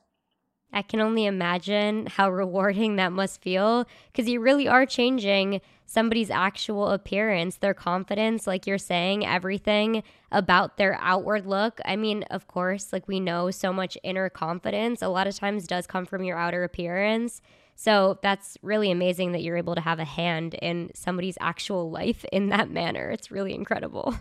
[0.72, 6.30] I can only imagine how rewarding that must feel because you really are changing somebody's
[6.30, 11.80] actual appearance, their confidence, like you're saying, everything about their outward look.
[11.84, 15.66] I mean, of course, like we know so much inner confidence a lot of times
[15.66, 17.42] does come from your outer appearance.
[17.82, 22.24] So that's really amazing that you're able to have a hand in somebody's actual life
[22.30, 23.10] in that manner.
[23.10, 24.14] It's really incredible.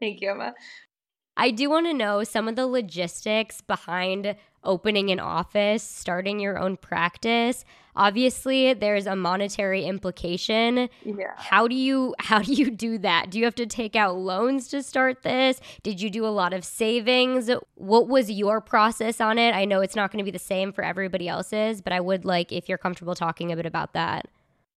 [0.00, 0.54] Thank you, Emma.
[1.36, 4.34] I do want to know some of the logistics behind
[4.66, 7.64] opening an office, starting your own practice.
[7.94, 10.90] Obviously, there's a monetary implication.
[11.02, 11.32] Yeah.
[11.36, 13.30] How do you how do you do that?
[13.30, 15.60] Do you have to take out loans to start this?
[15.82, 17.50] Did you do a lot of savings?
[17.76, 19.54] What was your process on it?
[19.54, 22.26] I know it's not going to be the same for everybody else's, but I would
[22.26, 24.28] like if you're comfortable talking a bit about that.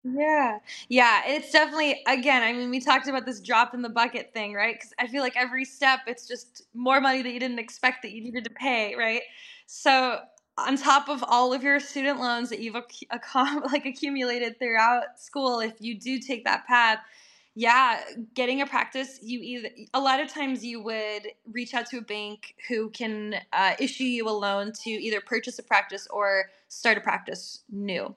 [0.03, 0.59] Yeah.
[0.87, 1.23] Yeah.
[1.25, 4.75] It's definitely, again, I mean, we talked about this drop in the bucket thing, right?
[4.75, 8.11] Because I feel like every step, it's just more money that you didn't expect that
[8.11, 9.23] you needed to pay, right?
[9.71, 10.21] So,
[10.57, 12.73] on top of all of your student loans that you've
[13.71, 16.97] like accumulated throughout school, if you do take that path,
[17.53, 18.01] yeah,
[18.33, 22.01] getting a practice, you either a lot of times you would reach out to a
[22.01, 26.97] bank who can uh, issue you a loan to either purchase a practice or start
[26.97, 28.15] a practice new.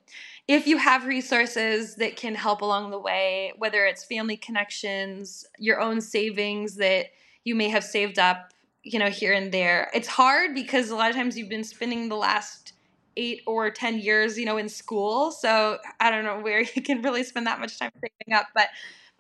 [0.49, 5.83] If you have resources that can help along the way, whether it's family connections, your
[5.83, 7.09] own savings that
[7.45, 9.91] you may have saved up, you know, here and there.
[9.95, 12.73] It's hard because a lot of times you've been spending the last
[13.17, 15.31] eight or 10 years, you know, in school.
[15.31, 18.47] So I don't know where you can really spend that much time saving up.
[18.55, 18.69] But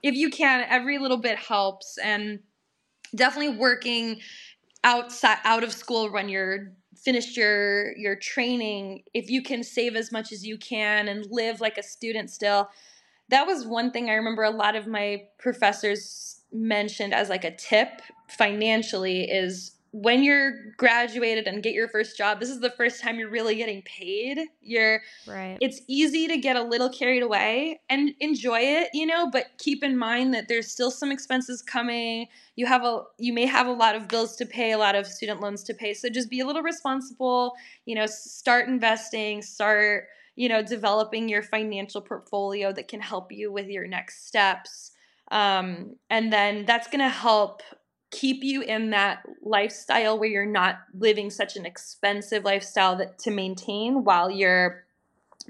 [0.02, 1.98] if you can, every little bit helps.
[1.98, 2.40] And
[3.14, 4.20] definitely working
[4.84, 10.12] outside out of school when you're finished your your training if you can save as
[10.12, 12.68] much as you can and live like a student still
[13.28, 17.54] that was one thing i remember a lot of my professors mentioned as like a
[17.56, 23.02] tip financially is when you're graduated and get your first job this is the first
[23.02, 24.38] time you're really getting paid.
[24.62, 25.58] You're right.
[25.60, 29.84] it's easy to get a little carried away and enjoy it you know but keep
[29.84, 32.28] in mind that there's still some expenses coming.
[32.56, 35.06] You have a you may have a lot of bills to pay a lot of
[35.06, 37.52] student loans to pay so just be a little responsible
[37.84, 43.52] you know start investing start you know developing your financial portfolio that can help you
[43.52, 44.91] with your next steps
[45.32, 47.62] um, and then that's going to help
[48.10, 53.30] keep you in that lifestyle where you're not living such an expensive lifestyle that to
[53.30, 54.84] maintain while you're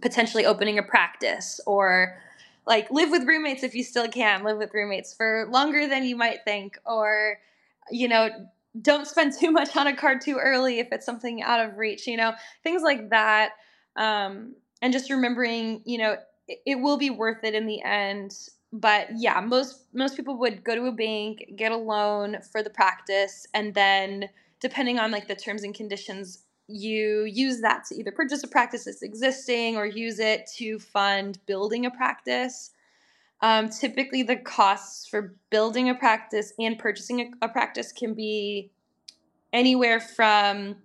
[0.00, 2.16] potentially opening a practice or
[2.64, 6.14] like live with roommates if you still can live with roommates for longer than you
[6.14, 7.38] might think or
[7.90, 8.30] you know
[8.80, 12.06] don't spend too much on a card too early if it's something out of reach
[12.06, 13.50] you know things like that.
[13.96, 16.16] Um, and just remembering you know
[16.46, 18.32] it, it will be worth it in the end
[18.72, 22.70] but yeah, most most people would go to a bank, get a loan for the
[22.70, 24.28] practice, and then
[24.60, 28.84] depending on like the terms and conditions, you use that to either purchase a practice
[28.84, 32.70] that's existing or use it to fund building a practice.
[33.42, 38.70] Um, typically, the costs for building a practice and purchasing a, a practice can be
[39.52, 40.76] anywhere from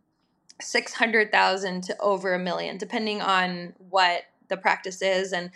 [0.60, 5.32] six hundred thousand to over a million, depending on what the practice is.
[5.32, 5.52] And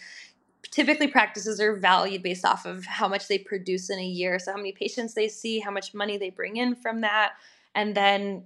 [0.72, 4.39] typically practices are valued based off of how much they produce in a year.
[4.39, 7.34] So how many patients they see how much money they bring in from that.
[7.76, 8.45] And then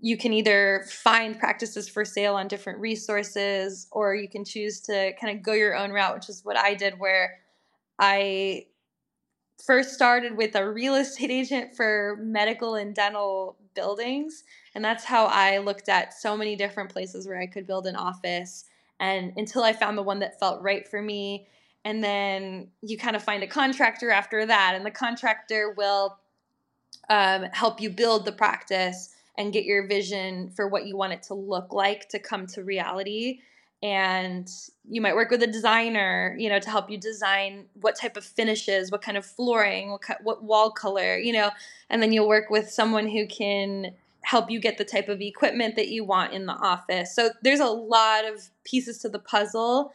[0.00, 5.12] you can either find practices for sale on different resources or you can choose to
[5.20, 7.38] kind of go your own route which is what i did where
[7.98, 8.64] i
[9.64, 14.44] first started with a real estate agent for medical and dental buildings.
[14.74, 17.96] And that's how i looked at so many different places where i could build an
[17.96, 18.64] office
[19.00, 21.48] and until I found the one that felt right for me.
[21.84, 26.18] And then you kind of find a contractor after that, and the contractor will
[27.08, 31.22] um, help you build the practice and get your vision for what you want it
[31.24, 33.40] to look like to come to reality.
[33.82, 34.46] And
[34.86, 38.24] you might work with a designer, you know, to help you design what type of
[38.24, 41.50] finishes, what kind of flooring, what, what wall color, you know,
[41.88, 45.76] and then you'll work with someone who can help you get the type of equipment
[45.76, 47.14] that you want in the office.
[47.14, 49.92] So there's a lot of pieces to the puzzle.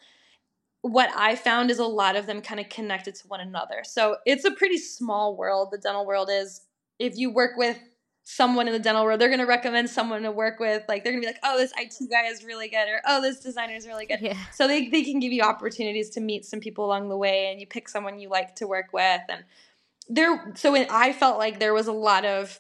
[0.82, 3.84] What I found is a lot of them kind of connected to one another.
[3.84, 6.61] So it's a pretty small world, the dental world is.
[6.97, 7.78] If you work with
[8.23, 10.84] someone in the dental world, they're going to recommend someone to work with.
[10.88, 13.21] Like they're going to be like, "Oh, this IT guy is really good," or "Oh,
[13.21, 14.38] this designer is really good." Yeah.
[14.53, 17.59] So they they can give you opportunities to meet some people along the way, and
[17.59, 19.21] you pick someone you like to work with.
[19.30, 19.43] And
[20.09, 22.59] there, so when I felt like there was a lot of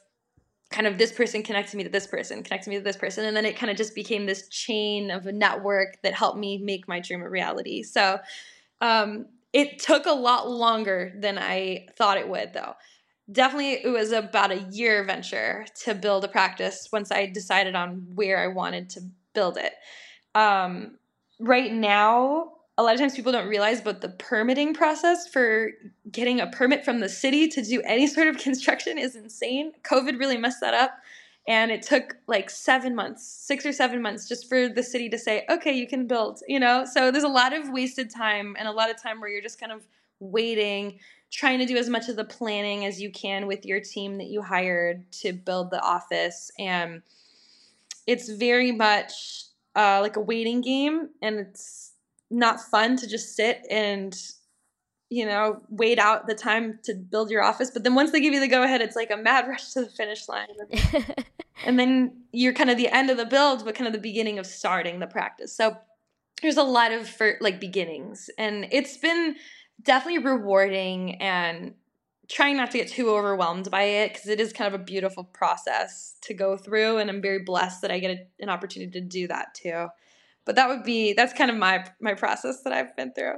[0.71, 3.25] kind of this person connected me to this person, connected me to this person.
[3.25, 6.57] And then it kind of just became this chain of a network that helped me
[6.57, 7.83] make my dream a reality.
[7.83, 8.19] So
[8.81, 12.75] Um, it took a lot longer than I thought it would, though.
[13.31, 18.05] Definitely, it was about a year venture to build a practice once I decided on
[18.15, 19.01] where I wanted to
[19.33, 19.73] build it.
[20.35, 20.97] Um,
[21.39, 25.71] right now, a lot of times people don't realize, but the permitting process for
[26.11, 29.71] getting a permit from the city to do any sort of construction is insane.
[29.83, 30.91] COVID really messed that up.
[31.47, 35.17] And it took like seven months, six or seven months, just for the city to
[35.17, 36.85] say, okay, you can build, you know?
[36.91, 39.59] So there's a lot of wasted time and a lot of time where you're just
[39.59, 39.85] kind of
[40.19, 40.97] waiting,
[41.31, 44.25] trying to do as much of the planning as you can with your team that
[44.25, 46.49] you hired to build the office.
[46.57, 47.03] And
[48.07, 49.43] it's very much
[49.75, 51.09] uh, like a waiting game.
[51.21, 51.91] And it's,
[52.35, 54.15] not fun to just sit and
[55.09, 57.71] you know wait out the time to build your office.
[57.71, 59.81] But then once they give you the go ahead it's like a mad rush to
[59.81, 60.47] the finish line.
[61.63, 64.39] And then you're kind of the end of the build but kind of the beginning
[64.39, 65.55] of starting the practice.
[65.55, 65.77] So
[66.41, 68.29] there's a lot of for like beginnings.
[68.37, 69.35] And it's been
[69.81, 71.73] definitely rewarding and
[72.27, 75.23] trying not to get too overwhelmed by it because it is kind of a beautiful
[75.23, 76.97] process to go through.
[76.97, 79.87] And i'm very blessed that i get a, an opportunity to do that too
[80.45, 83.35] but that would be that's kind of my my process that I've been through.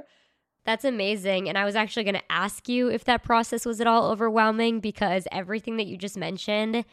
[0.64, 1.48] That's amazing.
[1.48, 4.80] And I was actually going to ask you if that process was at all overwhelming
[4.80, 6.84] because everything that you just mentioned,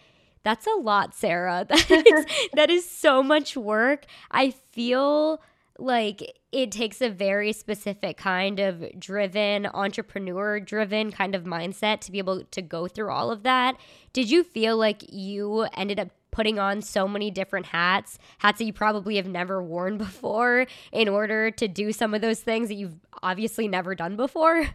[0.43, 1.67] that's a lot, Sarah.
[1.89, 4.05] That is, that is so much work.
[4.31, 5.41] I feel
[5.77, 12.13] like it takes a very specific kind of driven, entrepreneur driven kind of mindset to
[12.13, 13.75] be able to go through all of that.
[14.13, 18.65] Did you feel like you ended up putting on so many different hats, hats that
[18.65, 22.75] you probably have never worn before, in order to do some of those things that
[22.75, 24.67] you've obviously never done before.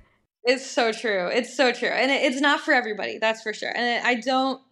[0.43, 1.27] It's so true.
[1.27, 1.91] It's so true.
[1.91, 3.73] And it's not for everybody, that's for sure.
[3.77, 4.63] And I don't,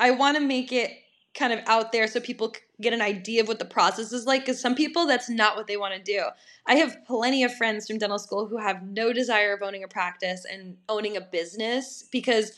[0.00, 0.90] I want to make it
[1.34, 4.42] kind of out there so people get an idea of what the process is like
[4.42, 6.24] because some people that's not what they want to do
[6.66, 9.88] i have plenty of friends from dental school who have no desire of owning a
[9.88, 12.52] practice and owning a business because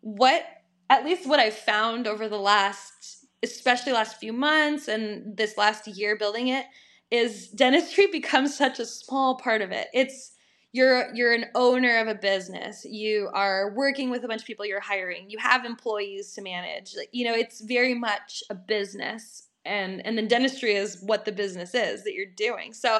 [0.00, 0.42] what
[0.88, 5.86] at least what i've found over the last especially last few months and this last
[5.86, 6.66] year building it
[7.10, 9.88] is dentistry becomes such a small part of it.
[9.94, 10.32] It's
[10.72, 12.84] you're you're an owner of a business.
[12.84, 15.30] You are working with a bunch of people you're hiring.
[15.30, 16.96] You have employees to manage.
[17.12, 21.74] You know, it's very much a business and and then dentistry is what the business
[21.74, 22.72] is that you're doing.
[22.72, 22.98] So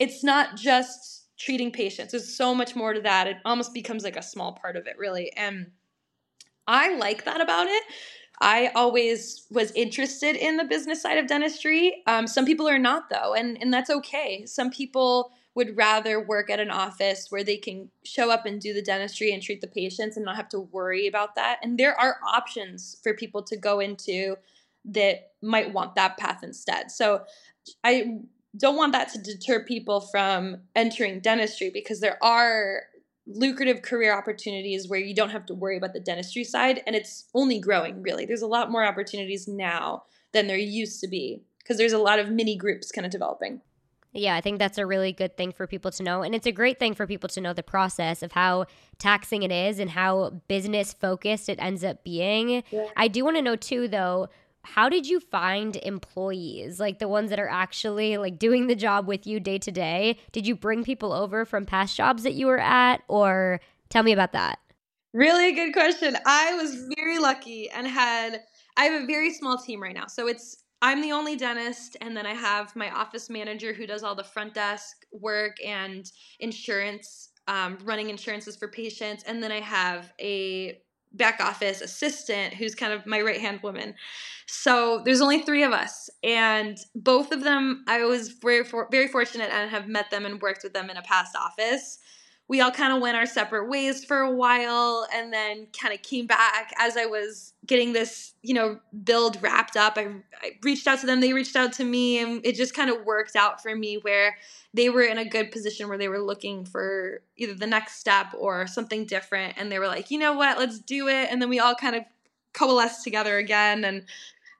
[0.00, 2.10] it's not just treating patients.
[2.10, 3.28] There's so much more to that.
[3.28, 5.32] It almost becomes like a small part of it really.
[5.36, 5.70] And
[6.66, 7.82] I like that about it
[8.42, 12.02] I always was interested in the business side of dentistry.
[12.08, 14.44] Um, some people are not, though, and, and that's okay.
[14.46, 18.74] Some people would rather work at an office where they can show up and do
[18.74, 21.60] the dentistry and treat the patients and not have to worry about that.
[21.62, 24.36] And there are options for people to go into
[24.86, 26.90] that might want that path instead.
[26.90, 27.22] So
[27.84, 28.22] I
[28.56, 32.82] don't want that to deter people from entering dentistry because there are
[33.26, 37.28] lucrative career opportunities where you don't have to worry about the dentistry side and it's
[37.34, 40.02] only growing really there's a lot more opportunities now
[40.32, 43.60] than there used to be because there's a lot of mini groups kind of developing
[44.14, 46.22] yeah, I think that's a really good thing for people to know.
[46.22, 48.66] And it's a great thing for people to know the process of how
[48.98, 52.62] taxing it is and how business focused it ends up being.
[52.70, 52.88] Yeah.
[52.94, 54.28] I do want to know, too, though,
[54.64, 56.78] how did you find employees?
[56.78, 60.18] Like the ones that are actually like doing the job with you day to day
[60.30, 63.02] did you bring people over from past jobs that you were at?
[63.08, 64.58] Or tell me about that.
[65.12, 66.16] Really good question.
[66.24, 68.40] I was very lucky and had
[68.78, 70.06] i have a very small team right now.
[70.06, 74.02] So it's i'm the only dentist and then i have my office manager who does
[74.02, 76.10] all the front desk work and
[76.40, 79.24] insurance um, running insurances for patients.
[79.24, 80.78] And then i have a
[81.14, 83.94] back office assistant who's kind of my right hand woman.
[84.46, 89.50] So there's only three of us, and both of them I was very very fortunate
[89.52, 91.98] and have met them and worked with them in a past office
[92.48, 96.02] we all kind of went our separate ways for a while and then kind of
[96.02, 99.94] came back as I was getting this, you know, build wrapped up.
[99.96, 100.08] I,
[100.42, 103.04] I, reached out to them, they reached out to me, and it just kind of
[103.04, 104.36] worked out for me where
[104.74, 108.34] they were in a good position where they were looking for either the next step
[108.36, 109.54] or something different.
[109.56, 111.28] And they were like, you know what, let's do it.
[111.30, 112.02] And then we all kind of
[112.52, 113.84] coalesced together again.
[113.84, 114.04] And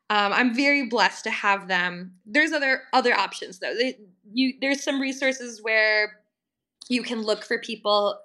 [0.09, 2.15] um, I'm very blessed to have them.
[2.27, 3.75] There's other other options though.
[3.75, 3.99] They,
[4.33, 6.22] you, there's some resources where
[6.89, 8.19] you can look for people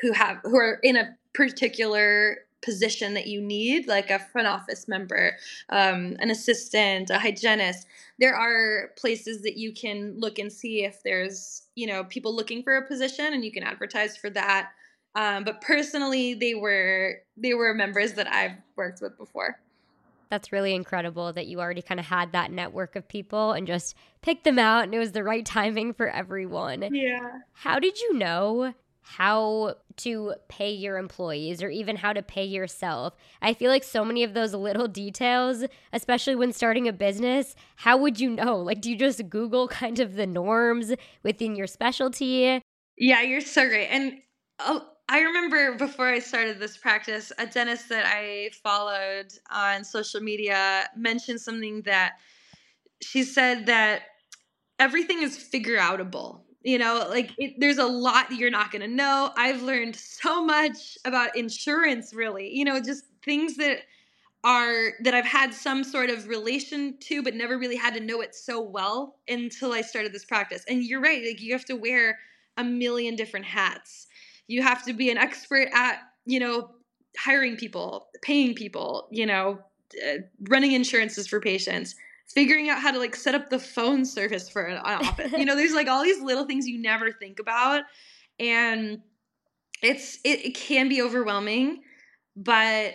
[0.00, 4.86] who have who are in a particular position that you need, like a front office
[4.86, 5.36] member,
[5.68, 7.86] um, an assistant, a hygienist.
[8.18, 12.62] There are places that you can look and see if there's you know people looking
[12.62, 14.70] for a position, and you can advertise for that.
[15.14, 19.58] Um, but personally, they were they were members that I've worked with before.
[20.32, 23.94] That's really incredible that you already kind of had that network of people and just
[24.22, 26.88] picked them out and it was the right timing for everyone.
[26.90, 27.40] Yeah.
[27.52, 28.72] How did you know
[29.02, 33.14] how to pay your employees or even how to pay yourself.
[33.42, 37.96] I feel like so many of those little details, especially when starting a business, how
[37.98, 38.56] would you know?
[38.56, 42.62] Like, do you just Google kind of the norms within your specialty?
[42.96, 43.88] Yeah, you're so great.
[43.88, 44.22] And
[44.60, 50.22] oh, I remember before I started this practice, a dentist that I followed on social
[50.22, 52.14] media mentioned something that
[53.02, 54.04] she said that
[54.78, 58.80] everything is figure outable you know like it, there's a lot that you're not going
[58.80, 59.30] to know.
[59.36, 63.80] I've learned so much about insurance really you know just things that
[64.44, 68.22] are that i've had some sort of relation to but never really had to know
[68.22, 70.64] it so well until i started this practice.
[70.68, 72.18] And you're right like you have to wear
[72.56, 74.06] a million different hats
[74.52, 76.70] you have to be an expert at you know
[77.18, 79.58] hiring people paying people you know
[80.48, 81.94] running insurances for patients
[82.32, 85.32] figuring out how to like set up the phone service for an office.
[85.32, 87.84] you know, there's like all these little things you never think about.
[88.40, 89.00] And
[89.82, 91.82] it's it, it can be overwhelming,
[92.36, 92.94] but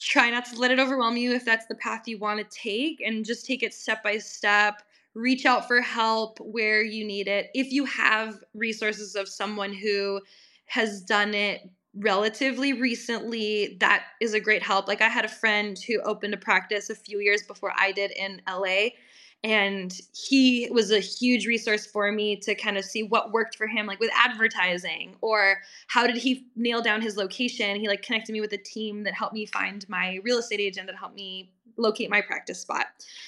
[0.00, 3.02] try not to let it overwhelm you if that's the path you want to take
[3.04, 4.82] and just take it step by step.
[5.14, 7.50] Reach out for help where you need it.
[7.54, 10.20] If you have resources of someone who
[10.68, 14.86] has done it relatively recently that is a great help.
[14.86, 18.12] Like i had a friend who opened a practice a few years before i did
[18.12, 18.90] in la
[19.44, 23.68] and he was a huge resource for me to kind of see what worked for
[23.68, 27.78] him like with advertising or how did he nail down his location.
[27.78, 30.88] He like connected me with a team that helped me find my real estate agent
[30.88, 32.86] that helped me locate my practice spot.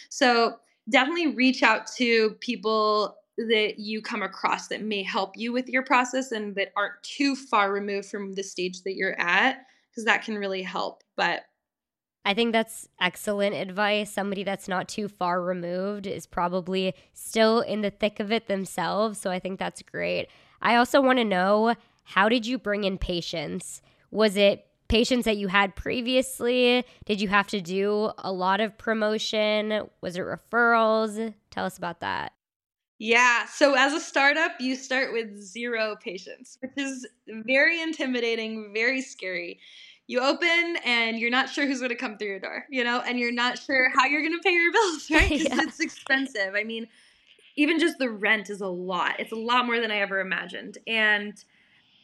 [0.08, 0.56] So
[0.88, 3.16] definitely reach out to people
[3.48, 7.34] that you come across that may help you with your process and that aren't too
[7.34, 9.58] far removed from the stage that you're at
[9.90, 11.42] because that can really help but
[12.24, 14.12] I think that's excellent advice.
[14.12, 19.18] Somebody that's not too far removed is probably still in the thick of it themselves.
[19.18, 20.28] So I think that's great.
[20.60, 21.74] I also want to know
[22.04, 23.80] how did you bring in patients?
[24.10, 26.84] Was it patients that you had previously?
[27.06, 29.88] Did you have to do a lot of promotion?
[30.00, 31.32] Was it referrals?
[31.50, 32.32] Tell us about that.
[33.00, 33.46] Yeah.
[33.46, 39.58] So as a startup, you start with zero patients, which is very intimidating, very scary.
[40.06, 43.00] You open and you're not sure who's going to come through your door, you know,
[43.00, 45.30] and you're not sure how you're going to pay your bills, right?
[45.30, 45.62] Because yeah.
[45.62, 46.54] it's expensive.
[46.54, 46.88] I mean,
[47.56, 49.18] even just the rent is a lot.
[49.18, 50.76] It's a lot more than I ever imagined.
[50.86, 51.42] And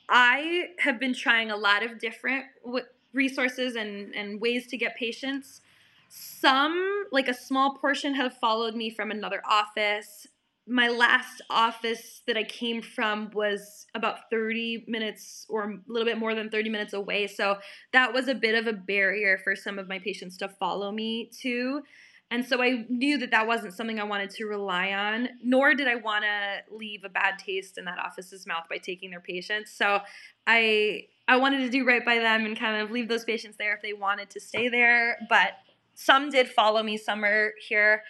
[0.09, 4.97] I have been trying a lot of different w- resources and, and ways to get
[4.97, 5.61] patients.
[6.09, 10.27] Some, like a small portion, have followed me from another office
[10.67, 16.19] my last office that I came from was about 30 minutes or a little bit
[16.19, 17.29] more than 30 minutes away.
[17.29, 17.59] So
[17.93, 21.31] that was a bit of a barrier for some of my patients to follow me
[21.43, 21.83] to.
[22.31, 25.87] And so I knew that that wasn't something I wanted to rely on, nor did
[25.87, 29.71] I want to leave a bad taste in that office's mouth by taking their patients.
[29.71, 30.01] So
[30.47, 33.75] I I wanted to do right by them and kind of leave those patients there
[33.75, 35.53] if they wanted to stay there, but
[35.95, 38.03] some did follow me, some are here.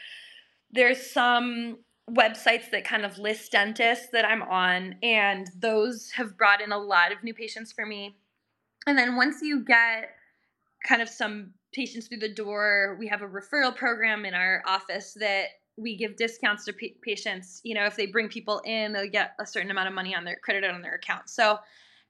[0.70, 1.78] There's some
[2.10, 6.78] websites that kind of list dentists that I'm on, and those have brought in a
[6.78, 8.16] lot of new patients for me.
[8.86, 10.10] And then once you get
[10.86, 15.16] kind of some patients through the door, we have a referral program in our office
[15.18, 15.46] that
[15.76, 17.60] we give discounts to p- patients.
[17.64, 20.24] You know, if they bring people in, they'll get a certain amount of money on
[20.24, 21.28] their credit on their account.
[21.28, 21.58] So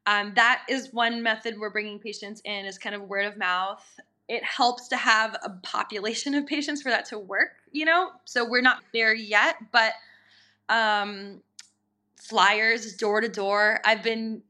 [0.06, 3.84] um, that is one method we're bringing patients in is kind of word of mouth
[4.28, 8.10] it helps to have a population of patients for that to work, you know?
[8.24, 9.92] So we're not there yet, but
[10.68, 11.42] um,
[12.16, 13.80] flyers door to door.
[13.84, 14.42] I've been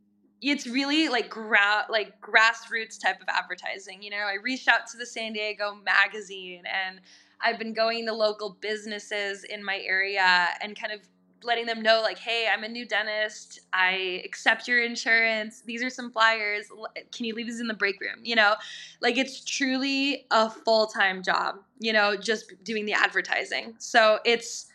[0.43, 4.03] it's really like gra- like grassroots type of advertising.
[4.03, 7.01] You know, I reached out to the San Diego magazine and
[7.41, 11.01] I've been going to local businesses in my area and kind of
[11.47, 13.61] letting them know like hey i'm a new dentist.
[13.73, 15.63] I accept your insurance.
[15.63, 16.67] These are some flyers.
[17.13, 18.21] Can you leave these in the break room?
[18.23, 18.55] You know?
[19.01, 23.75] Like it's truly a full-time job you know just doing the advertising.
[23.79, 24.67] So it's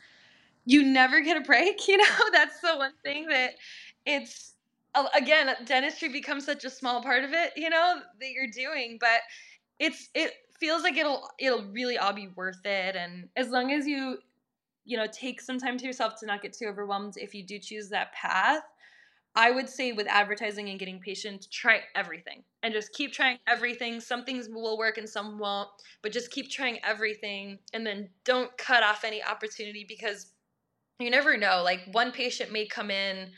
[0.66, 2.30] you never get a break you know?
[2.32, 3.56] That's the one thing that
[4.06, 4.54] it's
[5.16, 9.22] again dentistry becomes such a small part of it you know that you're doing but
[9.80, 12.96] it's it feels like it'll it'll really all be worth it.
[12.96, 14.20] And as long as you
[14.86, 17.60] you know, take some time to yourself to not get too overwhelmed if you do
[17.60, 18.64] choose that path.
[19.34, 24.02] I would say with advertising and getting patients, try everything and just keep trying everything.
[24.02, 25.70] Some things will work and some won't,
[26.02, 30.34] but just keep trying everything and then don't cut off any opportunity because
[31.00, 31.62] you never know.
[31.64, 33.32] Like one patient may come in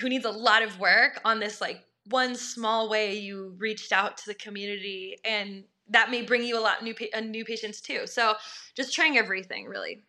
[0.00, 4.16] who needs a lot of work on this like one small way you reached out
[4.18, 8.06] to the community and that may bring you a lot new pa- new patients too.
[8.06, 8.34] So
[8.76, 10.04] just trying everything really.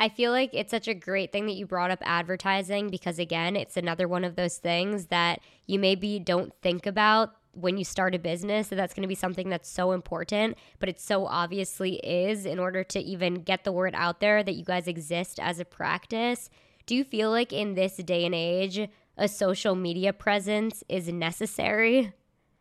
[0.00, 3.54] I feel like it's such a great thing that you brought up advertising because, again,
[3.54, 8.14] it's another one of those things that you maybe don't think about when you start
[8.14, 11.96] a business that that's going to be something that's so important, but it so obviously
[11.96, 15.60] is in order to even get the word out there that you guys exist as
[15.60, 16.48] a practice.
[16.86, 18.88] Do you feel like in this day and age,
[19.18, 22.14] a social media presence is necessary?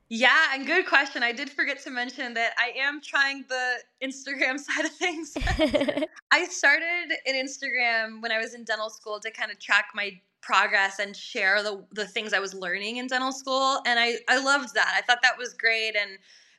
[0.10, 1.22] Yeah, and good question.
[1.22, 5.38] I did forget to mention that I am trying the Instagram side of things.
[6.32, 10.20] I started an Instagram when I was in dental school to kind of track my
[10.42, 14.42] progress and share the the things I was learning in dental school and I I
[14.42, 14.94] loved that.
[14.96, 16.12] I thought that was great and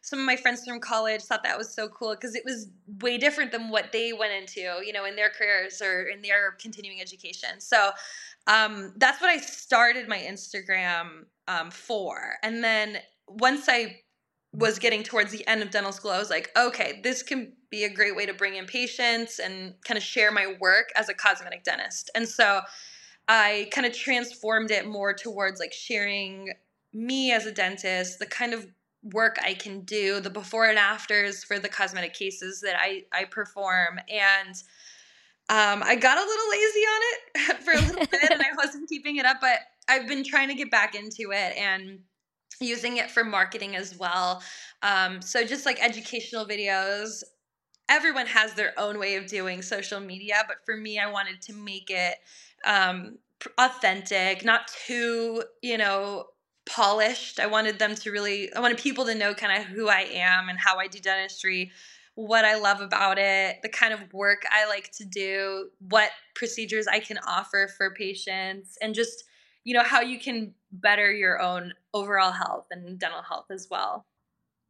[0.02, 2.68] some of my friends from college thought that was so cool because it was
[3.00, 6.52] way different than what they went into, you know, in their careers or in their
[6.52, 7.60] continuing education.
[7.60, 7.90] So
[8.46, 12.36] um, that's what I started my Instagram um, for.
[12.42, 12.98] And then
[13.38, 14.00] once I
[14.52, 17.84] was getting towards the end of dental school, I was like, okay, this can be
[17.84, 21.14] a great way to bring in patients and kind of share my work as a
[21.14, 22.10] cosmetic dentist.
[22.14, 22.62] And so
[23.28, 26.52] I kind of transformed it more towards like sharing
[26.92, 28.66] me as a dentist, the kind of
[29.04, 33.24] work I can do, the before and afters for the cosmetic cases that I, I
[33.24, 34.00] perform.
[34.08, 34.56] And
[35.48, 38.88] um, I got a little lazy on it for a little bit and I wasn't
[38.88, 42.00] keeping it up, but I've been trying to get back into it and
[42.60, 44.42] using it for marketing as well.
[44.82, 47.22] Um, so just like educational videos,
[47.88, 51.52] everyone has their own way of doing social media, but for me, I wanted to
[51.52, 52.16] make it
[52.64, 53.18] um,
[53.58, 56.26] authentic, not too, you know,
[56.66, 57.40] polished.
[57.40, 60.48] I wanted them to really, I wanted people to know kind of who I am
[60.48, 61.72] and how I do dentistry,
[62.14, 66.86] what I love about it, the kind of work I like to do, what procedures
[66.86, 69.24] I can offer for patients, and just
[69.64, 74.04] you know how you can better your own overall health and dental health as well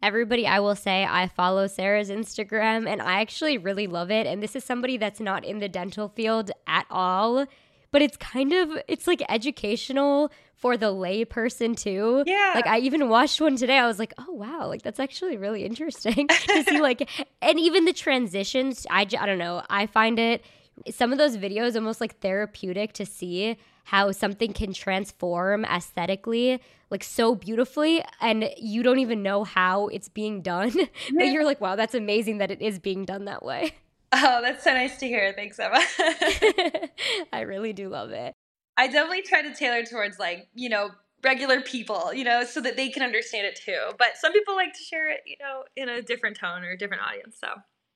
[0.02, 4.26] Everybody, I will say, I follow Sarah's Instagram and I actually really love it.
[4.26, 7.44] And this is somebody that's not in the dental field at all,
[7.90, 12.24] but it's kind of, it's like educational for the lay person too.
[12.26, 12.52] Yeah.
[12.54, 13.76] Like I even watched one today.
[13.76, 17.08] I was like, oh wow, like that's actually really interesting to see like,
[17.42, 18.86] and even the transitions.
[18.88, 19.62] I, I don't know.
[19.68, 20.42] I find it,
[20.90, 23.58] some of those videos almost like therapeutic to see
[23.90, 30.08] how something can transform aesthetically like so beautifully and you don't even know how it's
[30.08, 30.70] being done
[31.16, 33.74] but you're like wow that's amazing that it is being done that way.
[34.12, 35.32] Oh that's so nice to hear.
[35.36, 35.78] Thanks emma.
[37.32, 38.34] I really do love it.
[38.76, 40.90] I definitely try to tailor towards like you know
[41.22, 44.72] regular people you know so that they can understand it too but some people like
[44.72, 47.46] to share it you know in a different tone or a different audience so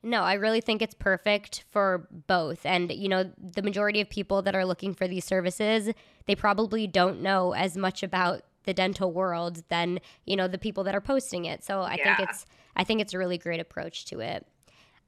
[0.04, 2.64] no, I really think it's perfect for both.
[2.66, 5.90] And, you know, the majority of people that are looking for these services,
[6.26, 10.84] they probably don't know as much about the dental world than, you know, the people
[10.84, 11.64] that are posting it.
[11.64, 12.16] So I yeah.
[12.16, 12.46] think it's
[12.76, 14.46] I think it's a really great approach to it.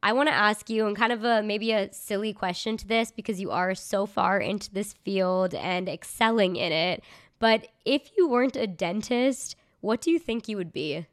[0.02, 3.10] I want to ask you, and kind of a maybe a silly question to this
[3.10, 7.02] because you are so far into this field and excelling in it.
[7.38, 11.06] But if you weren't a dentist, what do you think you would be?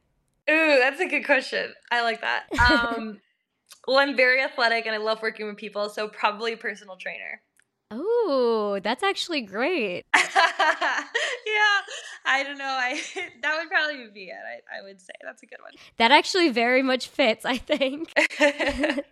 [0.50, 1.74] Ooh, that's a good question.
[1.92, 2.46] I like that.
[2.72, 3.22] Um,
[3.88, 7.42] well, I'm very athletic and I love working with people, so probably personal trainer.
[7.92, 10.04] Oh, that's actually great.
[10.16, 10.22] yeah,
[12.26, 12.66] I don't know.
[12.66, 13.00] I
[13.42, 14.36] that would probably be it.
[14.36, 15.74] I, I would say that's a good one.
[15.98, 17.46] That actually very much fits.
[17.46, 18.12] I think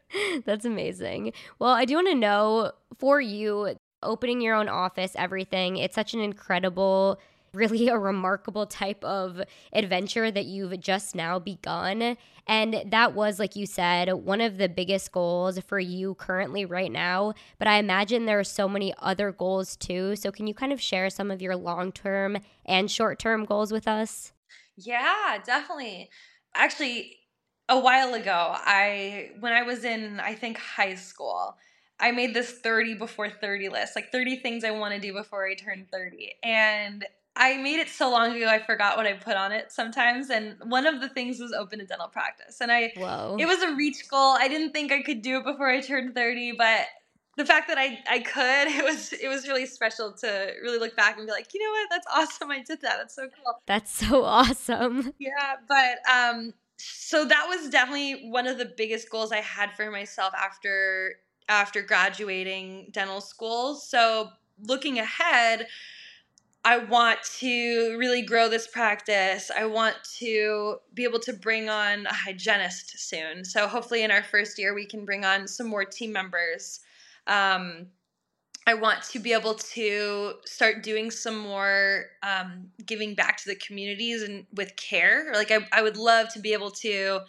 [0.46, 1.34] that's amazing.
[1.60, 5.78] Well, I do want to know for you opening your own office, everything.
[5.78, 7.20] It's such an incredible
[7.54, 9.42] really a remarkable type of
[9.74, 12.18] adventure that you've just now begun.
[12.48, 16.92] And that was, like you said, one of the biggest goals for you currently right
[16.92, 17.34] now.
[17.60, 20.16] But I imagine there are so many other goals too.
[20.16, 23.72] So, can you kind of share some of your long term and short term goals
[23.72, 24.34] with us?
[24.76, 26.10] Yeah, definitely.
[26.56, 27.18] Actually,
[27.70, 31.56] a while ago, I when I was in I think high school,
[32.00, 35.48] I made this 30 before 30 list, like 30 things I want to do before
[35.48, 36.34] I turn 30.
[36.44, 37.06] And
[37.36, 40.56] I made it so long ago I forgot what I put on it sometimes and
[40.66, 43.38] one of the things was open a dental practice and I Whoa.
[43.40, 44.36] it was a reach goal.
[44.38, 46.88] I didn't think I could do it before I turned 30 but
[47.38, 50.96] the fact that I I could it was it was really special to really look
[50.96, 51.90] back and be like, "You know what?
[51.90, 52.52] That's awesome.
[52.52, 52.98] I did that.
[52.98, 55.14] That's so cool." That's so awesome.
[55.20, 59.92] Yeah, but um so that was definitely one of the biggest goals I had for
[59.92, 61.16] myself after
[61.48, 63.76] after graduating dental school.
[63.76, 64.30] So
[64.64, 65.68] looking ahead,
[66.64, 69.50] I want to really grow this practice.
[69.56, 73.44] I want to be able to bring on a hygienist soon.
[73.44, 76.80] So hopefully, in our first year, we can bring on some more team members.
[77.26, 77.88] Um,
[78.68, 83.56] I want to be able to start doing some more um, giving back to the
[83.56, 85.32] communities and with care.
[85.34, 87.22] Like I, I would love to be able to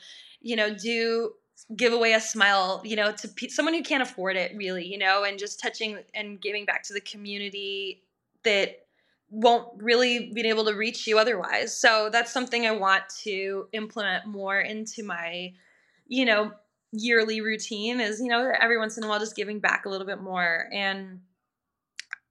[0.42, 1.32] you know, do
[1.76, 4.98] give away a smile, you know, to pe- someone who can't afford it really, you
[4.98, 8.02] know, and just touching and giving back to the community
[8.44, 8.86] that
[9.32, 11.74] won't really be able to reach you otherwise.
[11.74, 15.54] So that's something I want to implement more into my,
[16.06, 16.52] you know,
[16.92, 20.06] yearly routine is, you know, every once in a while just giving back a little
[20.06, 20.68] bit more.
[20.70, 21.20] And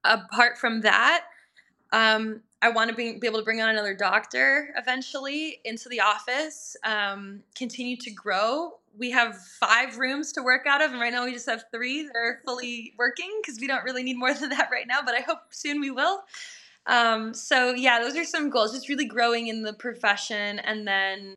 [0.04, 1.24] apart from that,
[1.92, 6.00] um, I want to be, be able to bring on another doctor eventually into the
[6.00, 8.78] office, um, continue to grow.
[8.96, 12.04] We have five rooms to work out of, and right now we just have three
[12.04, 15.16] that are fully working because we don't really need more than that right now, but
[15.16, 16.22] I hope soon we will.
[16.86, 21.34] Um, so, yeah, those are some goals just really growing in the profession and then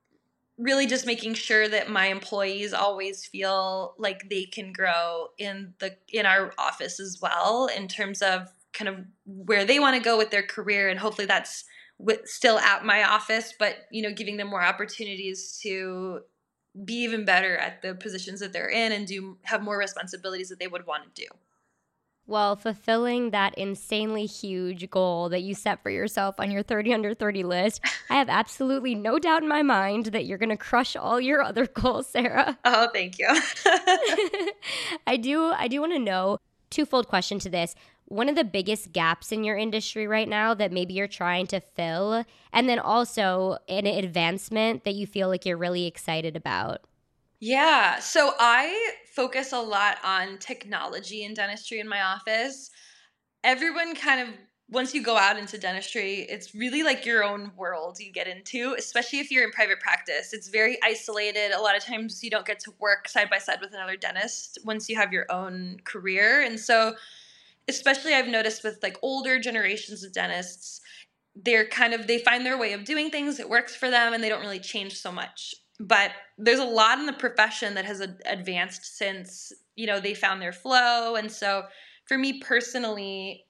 [0.57, 5.95] really just making sure that my employees always feel like they can grow in the
[6.09, 10.17] in our office as well in terms of kind of where they want to go
[10.17, 11.65] with their career and hopefully that's
[12.25, 16.19] still at my office but you know giving them more opportunities to
[16.83, 20.59] be even better at the positions that they're in and do have more responsibilities that
[20.59, 21.27] they would want to do
[22.27, 27.13] well, fulfilling that insanely huge goal that you set for yourself on your 30 under
[27.13, 30.95] 30 list, I have absolutely no doubt in my mind that you're going to crush
[30.95, 32.57] all your other goals, Sarah.
[32.65, 33.27] Oh, thank you.
[35.07, 36.39] I do I do want to know
[36.69, 37.75] twofold question to this
[38.07, 41.59] one of the biggest gaps in your industry right now that maybe you're trying to
[41.59, 42.23] fill,
[42.53, 46.81] and then also an advancement that you feel like you're really excited about?
[47.39, 52.69] Yeah, so I focus a lot on technology in dentistry in my office.
[53.43, 54.29] Everyone kind of
[54.69, 58.75] once you go out into dentistry, it's really like your own world you get into,
[58.79, 60.33] especially if you're in private practice.
[60.33, 61.51] It's very isolated.
[61.51, 64.59] A lot of times you don't get to work side by side with another dentist
[64.65, 66.41] once you have your own career.
[66.41, 66.95] And so
[67.67, 70.81] especially I've noticed with like older generations of dentists,
[71.35, 74.23] they're kind of they find their way of doing things, it works for them and
[74.23, 75.55] they don't really change so much.
[75.79, 80.41] But there's a lot in the profession that has advanced since, you know, they found
[80.41, 81.65] their flow and so
[82.05, 83.45] for me personally,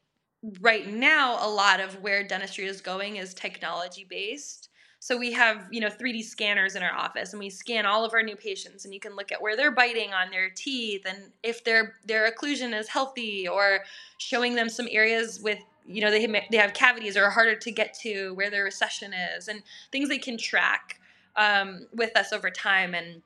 [0.61, 4.69] right now a lot of where dentistry is going is technology based
[5.06, 8.15] so we have, you know, 3D scanners in our office and we scan all of
[8.15, 11.31] our new patients and you can look at where they're biting on their teeth and
[11.43, 13.81] if their their occlusion is healthy or
[14.18, 17.93] showing them some areas with you know they they have cavities or harder to get
[18.02, 19.61] to where their recession is and
[19.91, 20.99] things they can track
[21.38, 23.22] um, with us over time and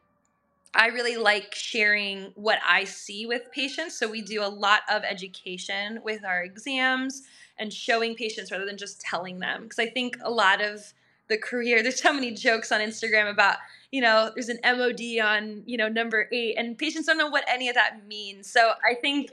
[0.73, 3.97] I really like sharing what I see with patients.
[3.97, 7.23] So we do a lot of education with our exams
[7.57, 9.63] and showing patients rather than just telling them.
[9.63, 10.93] Because I think a lot of
[11.27, 11.81] the career.
[11.83, 13.57] There's so many jokes on Instagram about,
[13.91, 17.43] you know, there's an MOD on, you know, number eight, and patients don't know what
[17.47, 18.49] any of that means.
[18.49, 19.31] So I think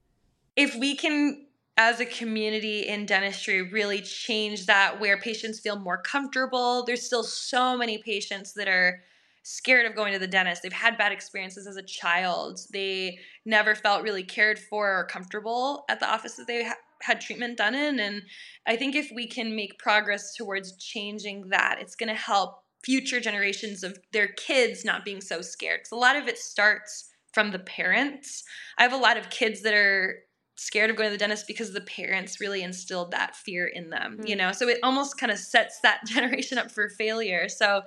[0.54, 1.44] if we can,
[1.76, 7.22] as a community in dentistry, really change that where patients feel more comfortable, there's still
[7.22, 9.02] so many patients that are
[9.42, 10.62] scared of going to the dentist.
[10.62, 12.60] They've had bad experiences as a child.
[12.72, 17.20] They never felt really cared for or comfortable at the office that they ha- had
[17.20, 18.00] treatment done in.
[18.00, 18.22] And
[18.66, 23.20] I think if we can make progress towards changing that, it's going to help future
[23.20, 25.80] generations of their kids not being so scared.
[25.80, 28.42] Because a lot of it starts from the parents.
[28.78, 30.16] I have a lot of kids that are
[30.56, 34.16] scared of going to the dentist because the parents really instilled that fear in them,
[34.16, 34.26] mm-hmm.
[34.26, 34.52] you know?
[34.52, 37.48] So it almost kind of sets that generation up for failure.
[37.48, 37.82] So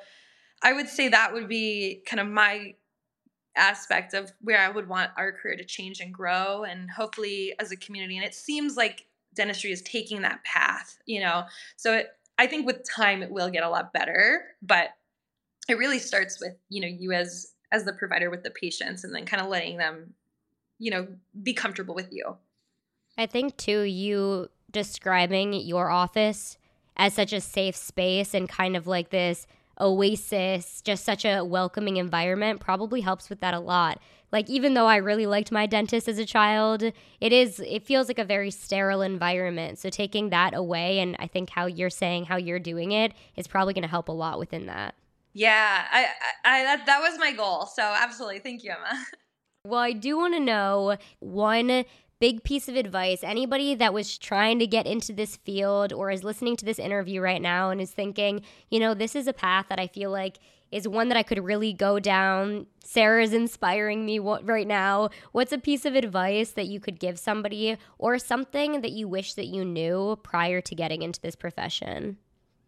[0.62, 2.76] I would say that would be kind of my
[3.56, 7.72] aspect of where I would want our career to change and grow, and hopefully as
[7.72, 8.18] a community.
[8.18, 9.06] And it seems like
[9.36, 11.44] dentistry is taking that path, you know.
[11.76, 14.90] So it, I think with time it will get a lot better, but
[15.68, 19.14] it really starts with you know you as as the provider with the patients, and
[19.14, 20.14] then kind of letting them,
[20.80, 21.08] you know,
[21.44, 22.38] be comfortable with you.
[23.20, 26.58] I think too, you describing your office
[26.96, 29.46] as such a safe space and kind of like this
[29.82, 34.00] oasis, just such a welcoming environment, probably helps with that a lot.
[34.32, 38.08] Like even though I really liked my dentist as a child, it is it feels
[38.08, 39.80] like a very sterile environment.
[39.80, 43.48] So taking that away and I think how you're saying how you're doing it is
[43.48, 44.96] probably going to help a lot within that.
[45.34, 46.06] Yeah, I,
[46.46, 47.66] I, I that that was my goal.
[47.66, 49.04] So absolutely, thank you, Emma.
[49.66, 51.84] Well, I do want to know one
[52.20, 56.24] big piece of advice anybody that was trying to get into this field or is
[56.24, 59.66] listening to this interview right now and is thinking, you know, this is a path
[59.70, 60.40] that I feel like
[60.72, 62.68] is one that I could really go down.
[62.84, 65.10] Sarah is inspiring me right now.
[65.32, 69.34] What's a piece of advice that you could give somebody or something that you wish
[69.34, 72.18] that you knew prior to getting into this profession?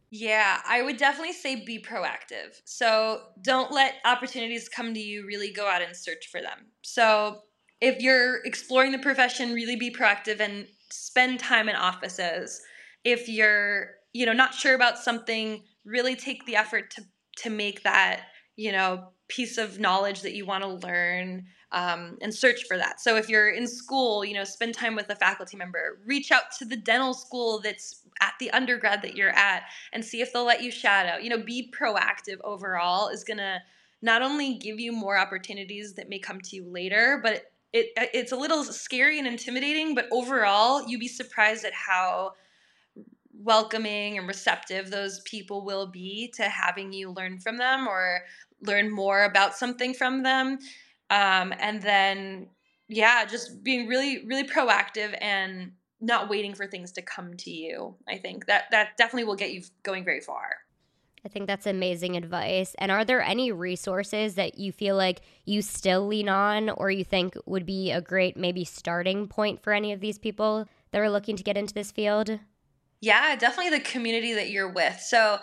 [0.10, 2.60] Yeah, I would definitely say be proactive.
[2.66, 6.66] So don't let opportunities come to you, really go out and search for them.
[6.82, 7.44] So
[7.82, 12.62] if you're exploring the profession, really be proactive and spend time in offices.
[13.04, 17.04] If you're, you know, not sure about something, really take the effort to
[17.38, 18.26] to make that
[18.62, 23.00] you know, piece of knowledge that you want to learn um, and search for that.
[23.00, 26.52] So if you're in school, you know, spend time with a faculty member, reach out
[26.60, 29.64] to the dental school that's at the undergrad that you're at
[29.94, 31.18] and see if they'll let you shadow.
[31.18, 33.60] You know, be proactive overall is to
[34.02, 38.32] not only give you more opportunities that may come to you later, but it, it's
[38.32, 42.34] a little scary and intimidating, but overall, you'd be surprised at how
[43.34, 48.22] welcoming and receptive those people will be to having you learn from them or
[48.62, 50.60] learn more about something from them.
[51.10, 52.48] Um, and then,
[52.88, 57.96] yeah, just being really, really proactive and not waiting for things to come to you.
[58.08, 60.50] I think that that definitely will get you going very far.
[61.24, 62.76] I think that's amazing advice.
[62.80, 67.04] And are there any resources that you feel like you still lean on or you
[67.04, 71.12] think would be a great maybe starting point for any of these people that are
[71.12, 72.40] looking to get into this field?
[73.02, 75.00] Yeah, definitely the community that you're with.
[75.00, 75.40] So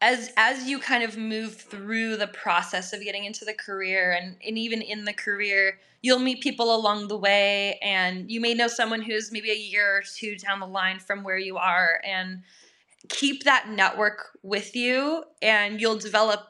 [0.00, 4.36] as as you kind of move through the process of getting into the career and,
[4.46, 8.68] and even in the career, you'll meet people along the way and you may know
[8.68, 12.42] someone who's maybe a year or two down the line from where you are and
[13.08, 16.46] keep that network with you and you'll develop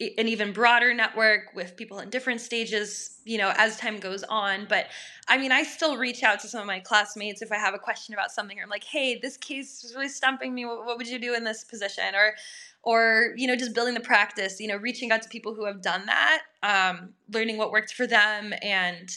[0.00, 4.66] an even broader network with people in different stages you know as time goes on.
[4.68, 4.86] But
[5.28, 7.78] i mean i still reach out to some of my classmates if i have a
[7.78, 8.58] question about something.
[8.58, 10.64] Or i'm like hey this case is really stumping me.
[10.66, 12.14] What, would you do in this position?
[12.14, 12.34] Or
[12.82, 15.80] or you know just building the practice you know reaching out to people who have
[15.80, 18.52] done that um, learning what worked for them.
[18.62, 19.08] And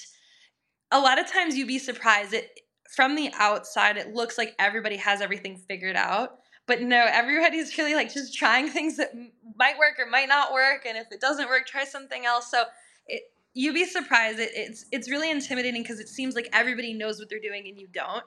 [0.92, 2.34] a lot of times you'd be surprised.
[2.34, 2.60] It
[2.96, 6.38] from the outside it looks like everybody has everything figured out
[6.68, 9.14] but no, everybody's really like just trying things that
[9.58, 12.52] might work or might not work, and if it doesn't work, try something else.
[12.52, 12.64] So
[13.08, 13.24] it,
[13.54, 14.40] you'd be surprised.
[14.40, 17.80] It, it's it's really intimidating because it seems like everybody knows what they're doing and
[17.80, 18.24] you don't.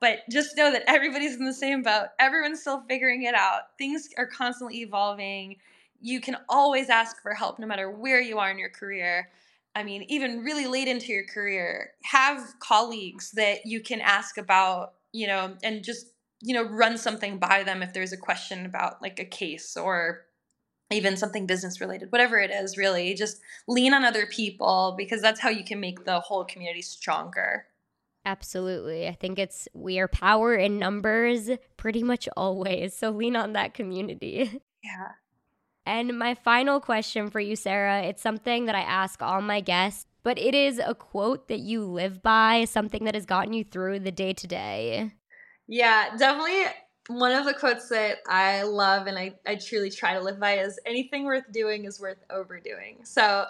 [0.00, 2.06] But just know that everybody's in the same boat.
[2.18, 3.78] Everyone's still figuring it out.
[3.78, 5.56] Things are constantly evolving.
[6.00, 9.28] You can always ask for help no matter where you are in your career.
[9.76, 14.94] I mean, even really late into your career, have colleagues that you can ask about,
[15.12, 16.08] you know, and just
[16.42, 20.22] you know run something by them if there's a question about like a case or
[20.90, 25.40] even something business related whatever it is really just lean on other people because that's
[25.40, 27.66] how you can make the whole community stronger
[28.24, 29.08] Absolutely.
[29.08, 32.94] I think it's we are power in numbers pretty much always.
[32.94, 34.60] So lean on that community.
[34.84, 35.12] Yeah.
[35.84, 40.06] And my final question for you, Sarah, it's something that I ask all my guests,
[40.22, 44.00] but it is a quote that you live by, something that has gotten you through
[44.00, 45.12] the day to day.
[45.68, 46.64] Yeah, definitely
[47.08, 50.58] one of the quotes that I love and I, I truly try to live by
[50.58, 52.98] is anything worth doing is worth overdoing.
[53.04, 53.46] So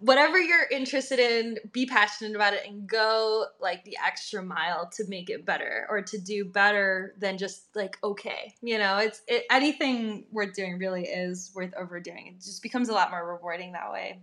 [0.00, 5.04] whatever you're interested in, be passionate about it and go like the extra mile to
[5.08, 8.54] make it better or to do better than just like okay.
[8.60, 12.26] You know, it's it, anything worth doing really is worth overdoing.
[12.28, 14.20] It just becomes a lot more rewarding that way.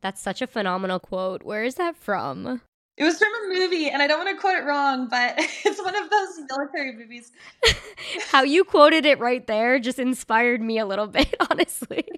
[0.00, 1.42] That's such a phenomenal quote.
[1.42, 2.60] Where is that from?
[2.96, 5.82] It was from a movie, and I don't want to quote it wrong, but it's
[5.82, 7.30] one of those military movies.
[8.30, 12.08] How you quoted it right there just inspired me a little bit, honestly.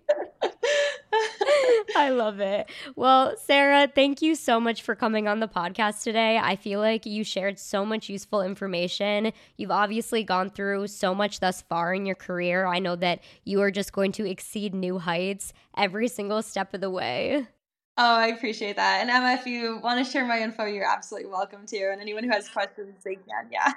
[1.96, 2.70] I love it.
[2.94, 6.38] Well, Sarah, thank you so much for coming on the podcast today.
[6.38, 9.32] I feel like you shared so much useful information.
[9.56, 12.66] You've obviously gone through so much thus far in your career.
[12.66, 16.80] I know that you are just going to exceed new heights every single step of
[16.80, 17.48] the way.
[18.00, 19.00] Oh, I appreciate that.
[19.00, 21.90] And Emma, if you want to share my info, you're absolutely welcome to.
[21.90, 23.48] And anyone who has questions, they can.
[23.50, 23.72] Yeah.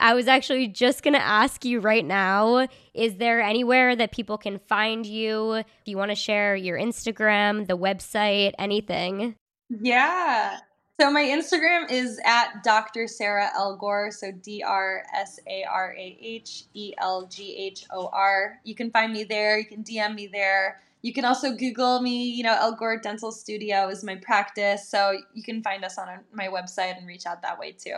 [0.00, 4.38] I was actually just going to ask you right now is there anywhere that people
[4.38, 5.52] can find you?
[5.52, 9.36] If you want to share your Instagram, the website, anything?
[9.68, 10.58] Yeah.
[10.98, 13.06] So my Instagram is at Dr.
[13.06, 14.10] Sarah Elghor.
[14.10, 18.58] So D R S A R A H E L G H O R.
[18.64, 19.58] You can find me there.
[19.58, 20.80] You can DM me there.
[21.06, 22.30] You can also Google me.
[22.30, 24.88] You know, Elghor Dental Studio is my practice.
[24.88, 27.94] So you can find us on my website and reach out that way too.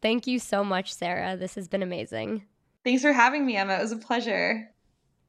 [0.00, 1.36] Thank you so much, Sarah.
[1.36, 2.44] This has been amazing.
[2.84, 3.74] Thanks for having me, Emma.
[3.74, 4.70] It was a pleasure.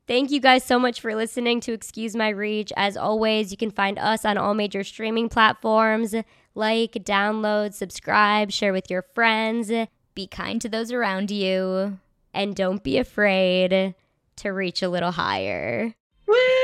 [0.07, 2.71] Thank you guys so much for listening to Excuse My Reach.
[2.77, 6.15] As always, you can find us on all major streaming platforms.
[6.55, 9.69] Like, download, subscribe, share with your friends.
[10.15, 11.99] Be kind to those around you.
[12.33, 13.93] And don't be afraid
[14.37, 15.93] to reach a little higher.
[16.27, 16.62] Woo!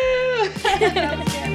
[0.79, 1.48] Yeah.